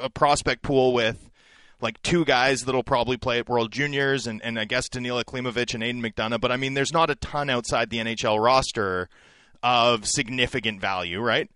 [0.00, 1.28] a prospect pool with
[1.80, 5.74] like two guys that'll probably play at World Juniors, and, and I guess Danila Klimovich
[5.74, 6.40] and Aidan McDonough.
[6.40, 9.08] But I mean, there's not a ton outside the NHL roster
[9.60, 11.50] of significant value, right?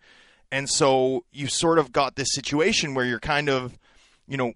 [0.50, 3.78] And so you've sort of got this situation where you're kind of,
[4.26, 4.54] you know,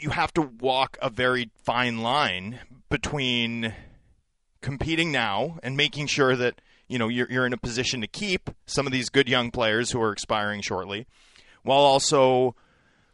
[0.00, 3.74] you have to walk a very fine line between
[4.60, 8.50] competing now and making sure that you know you're, you're in a position to keep
[8.66, 11.06] some of these good young players who are expiring shortly,
[11.62, 12.54] while also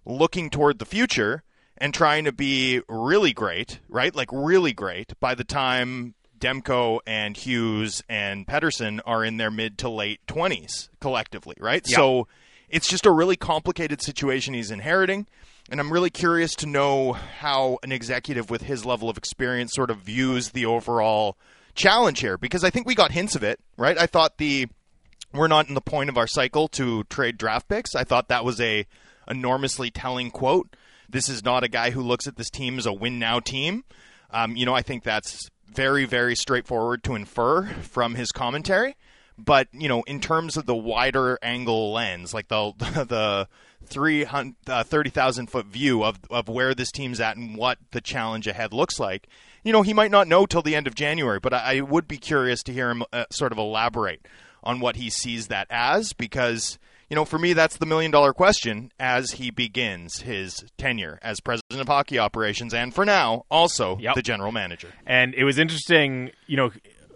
[0.04, 1.42] looking toward the future
[1.78, 4.14] and trying to be really great, right?
[4.14, 9.78] Like really great by the time Demko and Hughes and Pettersson are in their mid
[9.78, 11.82] to late 20s collectively, right?
[11.86, 11.96] Yeah.
[11.96, 12.28] So
[12.68, 15.26] it's just a really complicated situation he's inheriting.
[15.68, 19.90] And I'm really curious to know how an executive with his level of experience sort
[19.90, 21.36] of views the overall
[21.74, 23.98] challenge here because I think we got hints of it, right?
[23.98, 24.68] I thought the
[25.32, 27.94] we're not in the point of our cycle to trade draft picks.
[27.94, 28.86] I thought that was a
[29.28, 30.76] enormously telling quote.
[31.08, 33.84] This is not a guy who looks at this team as a win now team.
[34.30, 38.96] Um, you know, I think that's very, very straightforward to infer from his commentary.
[39.38, 43.48] But you know, in terms of the wider angle lens, like the the
[43.94, 48.46] uh, thirty thousand foot view of of where this team's at and what the challenge
[48.46, 49.28] ahead looks like,
[49.62, 51.40] you know, he might not know till the end of January.
[51.40, 54.26] But I, I would be curious to hear him uh, sort of elaborate
[54.62, 56.78] on what he sees that as, because
[57.08, 61.38] you know, for me, that's the million dollar question as he begins his tenure as
[61.40, 64.88] president of hockey operations, and for now, also the general manager.
[65.06, 66.72] And it was interesting, you know.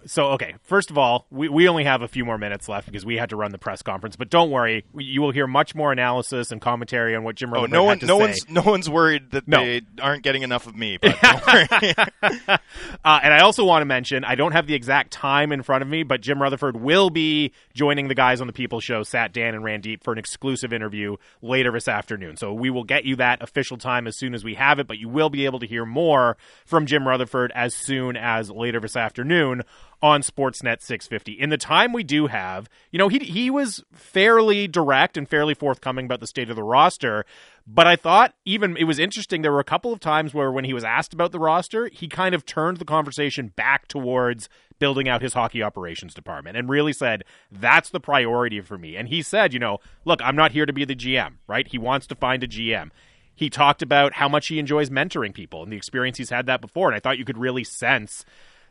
[0.06, 3.04] So, okay, first of all, we, we only have a few more minutes left because
[3.04, 4.16] we had to run the press conference.
[4.16, 7.62] But don't worry, you will hear much more analysis and commentary on what Jim Oh,
[7.66, 8.24] Rutherford no one, no say.
[8.24, 9.58] one's, no one's worried that No.
[9.64, 10.98] they aren't getting enough of me.
[11.02, 11.94] But don't worry.
[12.48, 12.58] uh,
[13.04, 15.88] and I also want to mention, I don't have the exact time in front of
[15.88, 19.54] me, but Jim Rutherford will be joining the guys on the People Show, Sat Dan
[19.54, 22.36] and Randip, for an exclusive interview later this afternoon.
[22.36, 24.98] So we will get you that official time as soon as we have it, but
[24.98, 28.96] you will be able to hear more from Jim Rutherford as soon as later this
[28.96, 29.62] afternoon
[30.02, 31.32] on Sportsnet 650.
[31.32, 35.54] In the time we do have, you know, he he was fairly direct and fairly
[35.54, 37.24] forthcoming about the state of the roster,
[37.66, 40.64] but I thought even it was interesting there were a couple of times where when
[40.64, 44.48] he was asked about the roster, he kind of turned the conversation back towards
[44.78, 47.22] building out his hockey operations department and really said
[47.52, 48.96] that's the priority for me.
[48.96, 51.68] And he said, you know, look, I'm not here to be the GM, right?
[51.68, 52.90] He wants to find a GM.
[53.34, 56.60] He talked about how much he enjoys mentoring people and the experience he's had that
[56.60, 56.88] before.
[56.88, 58.24] And I thought you could really sense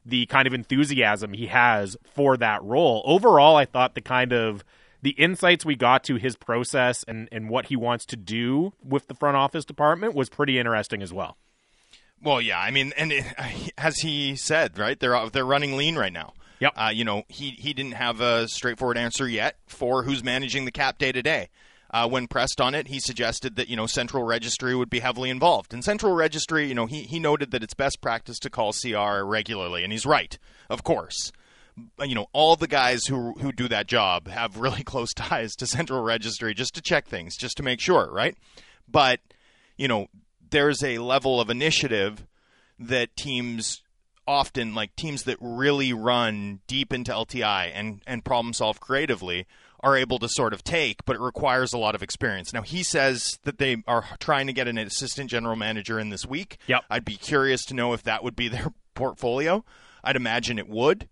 [0.05, 3.03] the kind of enthusiasm he has for that role.
[3.05, 4.63] Overall, I thought the kind of
[5.01, 9.07] the insights we got to his process and, and what he wants to do with
[9.07, 11.37] the front office department was pretty interesting as well.
[12.21, 13.25] Well, yeah, I mean, and it,
[13.77, 16.33] as he said, right, they're they're running lean right now.
[16.59, 16.73] Yep.
[16.75, 20.71] Uh, you know, he he didn't have a straightforward answer yet for who's managing the
[20.71, 21.49] cap day to day.
[21.91, 25.29] Uh, when pressed on it, he suggested that you know Central Registry would be heavily
[25.29, 25.73] involved.
[25.73, 29.23] And Central Registry, you know, he he noted that it's best practice to call CR
[29.23, 30.37] regularly, and he's right,
[30.69, 31.31] of course.
[32.05, 35.67] You know, all the guys who who do that job have really close ties to
[35.67, 38.37] Central Registry just to check things, just to make sure, right?
[38.87, 39.19] But
[39.77, 40.07] you know,
[40.49, 42.27] there's a level of initiative
[42.77, 43.81] that teams
[44.27, 49.47] often like teams that really run deep into LTI and and problem solve creatively
[49.81, 52.53] are able to sort of take, but it requires a lot of experience.
[52.53, 56.25] Now he says that they are trying to get an assistant general manager in this
[56.25, 56.57] week.
[56.67, 56.83] Yep.
[56.89, 59.63] I'd be curious to know if that would be their portfolio.
[60.03, 61.07] I'd imagine it would.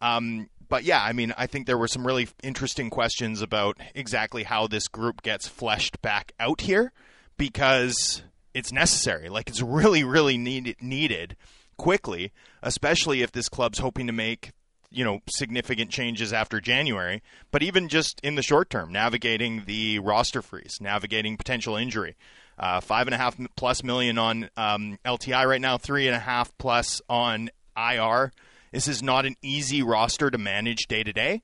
[0.00, 4.44] Um, but yeah, I mean, I think there were some really interesting questions about exactly
[4.44, 6.92] how this group gets fleshed back out here
[7.36, 8.22] because
[8.54, 9.28] it's necessary.
[9.28, 11.36] Like it's really, really need, needed
[11.76, 14.52] quickly, especially if this club's hoping to make
[14.92, 17.22] you know significant changes after January.
[17.50, 22.16] But even just in the short term, navigating the roster freeze, navigating potential injury.
[22.58, 26.20] Uh, five and a half plus million on um, LTI right now, three and a
[26.20, 28.30] half plus on IR.
[28.72, 31.42] This is not an easy roster to manage day to day.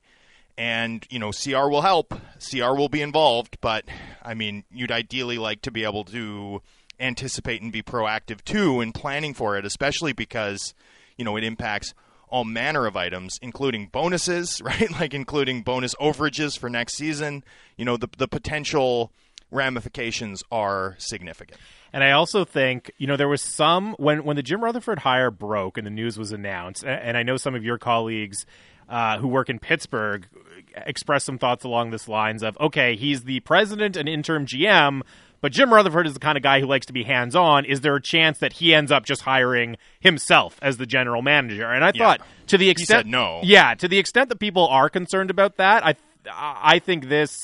[0.57, 2.13] And, you know, CR will help.
[2.39, 3.85] CR will be involved, but
[4.21, 6.61] I mean, you'd ideally like to be able to
[6.99, 10.73] anticipate and be proactive too in planning for it, especially because
[11.17, 11.93] you know it impacts
[12.29, 14.91] all manner of items, including bonuses, right?
[14.91, 17.43] Like including bonus overages for next season.
[17.77, 19.11] You know, the the potential
[19.51, 21.59] ramifications are significant.
[21.91, 25.31] And I also think, you know, there was some when when the Jim Rutherford hire
[25.31, 28.45] broke and the news was announced, and I know some of your colleagues
[28.89, 30.27] uh, who work in Pittsburgh
[30.75, 35.01] expressed some thoughts along this lines of, okay, he's the president and interim GM,
[35.41, 37.65] but Jim Rutherford is the kind of guy who likes to be hands on.
[37.65, 41.71] Is there a chance that he ends up just hiring himself as the general manager?
[41.71, 42.03] And I Yeah.
[42.03, 43.39] thought to the extent no.
[43.43, 45.95] yeah, to the extent that people are concerned about that, I
[46.31, 47.35] I think this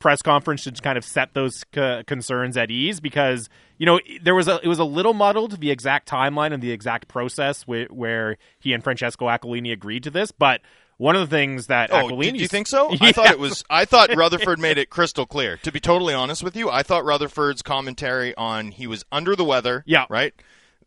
[0.00, 4.34] press conference should kind of set those c- concerns at ease because you know there
[4.34, 7.90] was a it was a little muddled the exact timeline and the exact process wh-
[7.90, 10.60] where he and Francesco Aquilini agreed to this, but
[10.98, 12.94] one of the things that Oh, Aquilini did you think so?
[13.00, 13.64] I thought it was.
[13.70, 15.56] I thought Rutherford made it crystal clear.
[15.58, 19.44] To be totally honest with you, I thought Rutherford's commentary on he was under the
[19.44, 19.84] weather.
[19.86, 20.04] Yeah.
[20.10, 20.34] Right.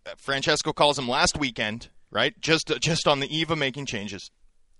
[0.05, 1.89] Uh, Francesco calls him last weekend.
[2.12, 2.39] Right.
[2.39, 4.30] Just just on the eve of making changes.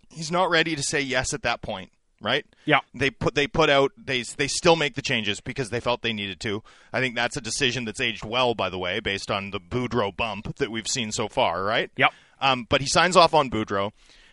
[0.10, 1.92] He's not ready to say yes at that point.
[2.22, 2.46] Right.
[2.66, 2.80] Yeah.
[2.94, 6.14] They put they put out they they still make the changes because they felt they
[6.14, 6.62] needed to.
[6.92, 10.16] I think that's a decision that's aged well, by the way, based on the Boudreau
[10.16, 11.64] bump that we've seen so far.
[11.64, 11.90] Right.
[11.96, 12.12] Yep.
[12.42, 13.92] Um, but he signs off on Boudreau.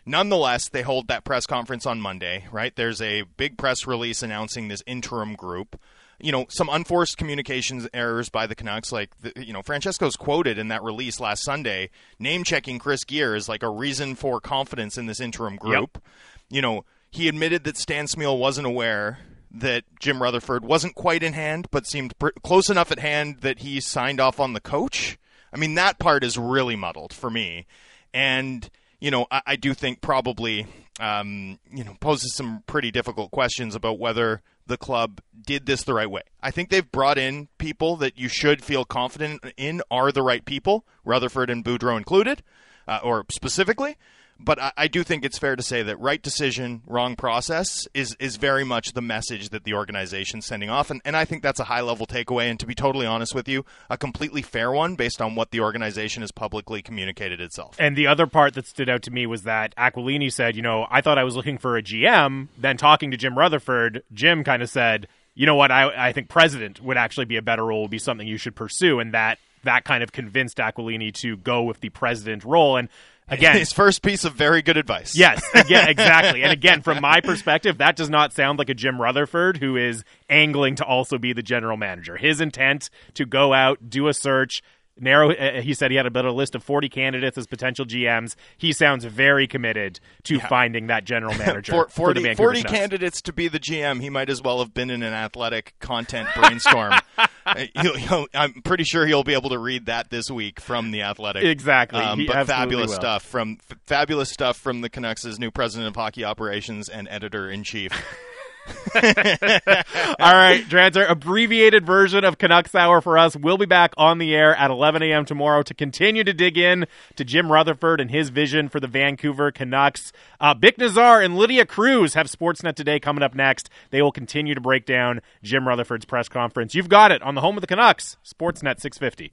[0.08, 2.74] Nonetheless, they hold that press conference on Monday, right?
[2.74, 5.78] There's a big press release announcing this interim group.
[6.18, 8.90] You know, some unforced communications errors by the Canucks.
[8.90, 13.34] Like, the, you know, Francesco's quoted in that release last Sunday, name checking Chris Gear
[13.34, 16.02] as like a reason for confidence in this interim group.
[16.48, 19.18] You know, he admitted that Stan Smyl wasn't aware
[19.50, 23.58] that Jim Rutherford wasn't quite in hand, but seemed pr- close enough at hand that
[23.58, 25.18] he signed off on the coach.
[25.52, 27.66] I mean, that part is really muddled for me.
[28.14, 28.70] And,
[29.00, 30.66] you know, I, I do think probably,
[31.00, 35.94] um, you know, poses some pretty difficult questions about whether the club did this the
[35.94, 36.22] right way.
[36.42, 40.44] I think they've brought in people that you should feel confident in are the right
[40.44, 42.42] people, Rutherford and Boudreau included,
[42.86, 43.96] uh, or specifically.
[44.40, 48.16] But I, I do think it's fair to say that right decision, wrong process is
[48.20, 51.60] is very much the message that the organization's sending off, and, and I think that's
[51.60, 52.50] a high level takeaway.
[52.50, 55.60] And to be totally honest with you, a completely fair one based on what the
[55.60, 57.76] organization has publicly communicated itself.
[57.78, 60.86] And the other part that stood out to me was that Aquilini said, you know,
[60.90, 62.48] I thought I was looking for a GM.
[62.56, 66.28] Then talking to Jim Rutherford, Jim kind of said, you know what, I, I think
[66.28, 69.00] president would actually be a better role, would be something you should pursue.
[69.00, 72.76] And that that kind of convinced Aquilini to go with the president role.
[72.76, 72.88] And
[73.28, 75.16] again, his first piece of very good advice.
[75.16, 76.42] Yes, again, exactly.
[76.42, 80.04] And again, from my perspective, that does not sound like a Jim Rutherford who is
[80.28, 82.16] angling to also be the general manager.
[82.16, 84.62] His intent to go out, do a search,
[85.00, 85.32] narrow.
[85.32, 88.34] Uh, he said he had about a list of 40 candidates as potential GMs.
[88.56, 90.46] He sounds very committed to Yeah.
[90.48, 94.00] finding that general manager For, for the 40, Vancouver 40 candidates to be the GM.
[94.00, 96.94] He might as well have been in an athletic content brainstorm.
[97.48, 100.90] Uh, he'll, he'll, I'm pretty sure he'll be able to read that this week from
[100.90, 101.44] the athletic.
[101.44, 101.98] Exactly.
[101.98, 102.94] Um, but fabulous will.
[102.96, 107.48] stuff from f- fabulous stuff from the Canucks' new president of hockey operations and editor
[107.48, 107.90] in chief.
[108.94, 113.36] All right, Drancer, abbreviated version of Canucks Hour for us.
[113.36, 115.24] We'll be back on the air at 11 a.m.
[115.24, 119.50] tomorrow to continue to dig in to Jim Rutherford and his vision for the Vancouver
[119.50, 120.12] Canucks.
[120.40, 123.70] Uh, Bik Nizzar and Lydia Cruz have Sportsnet today coming up next.
[123.90, 126.74] They will continue to break down Jim Rutherford's press conference.
[126.74, 129.32] You've got it on the home of the Canucks, Sportsnet 650.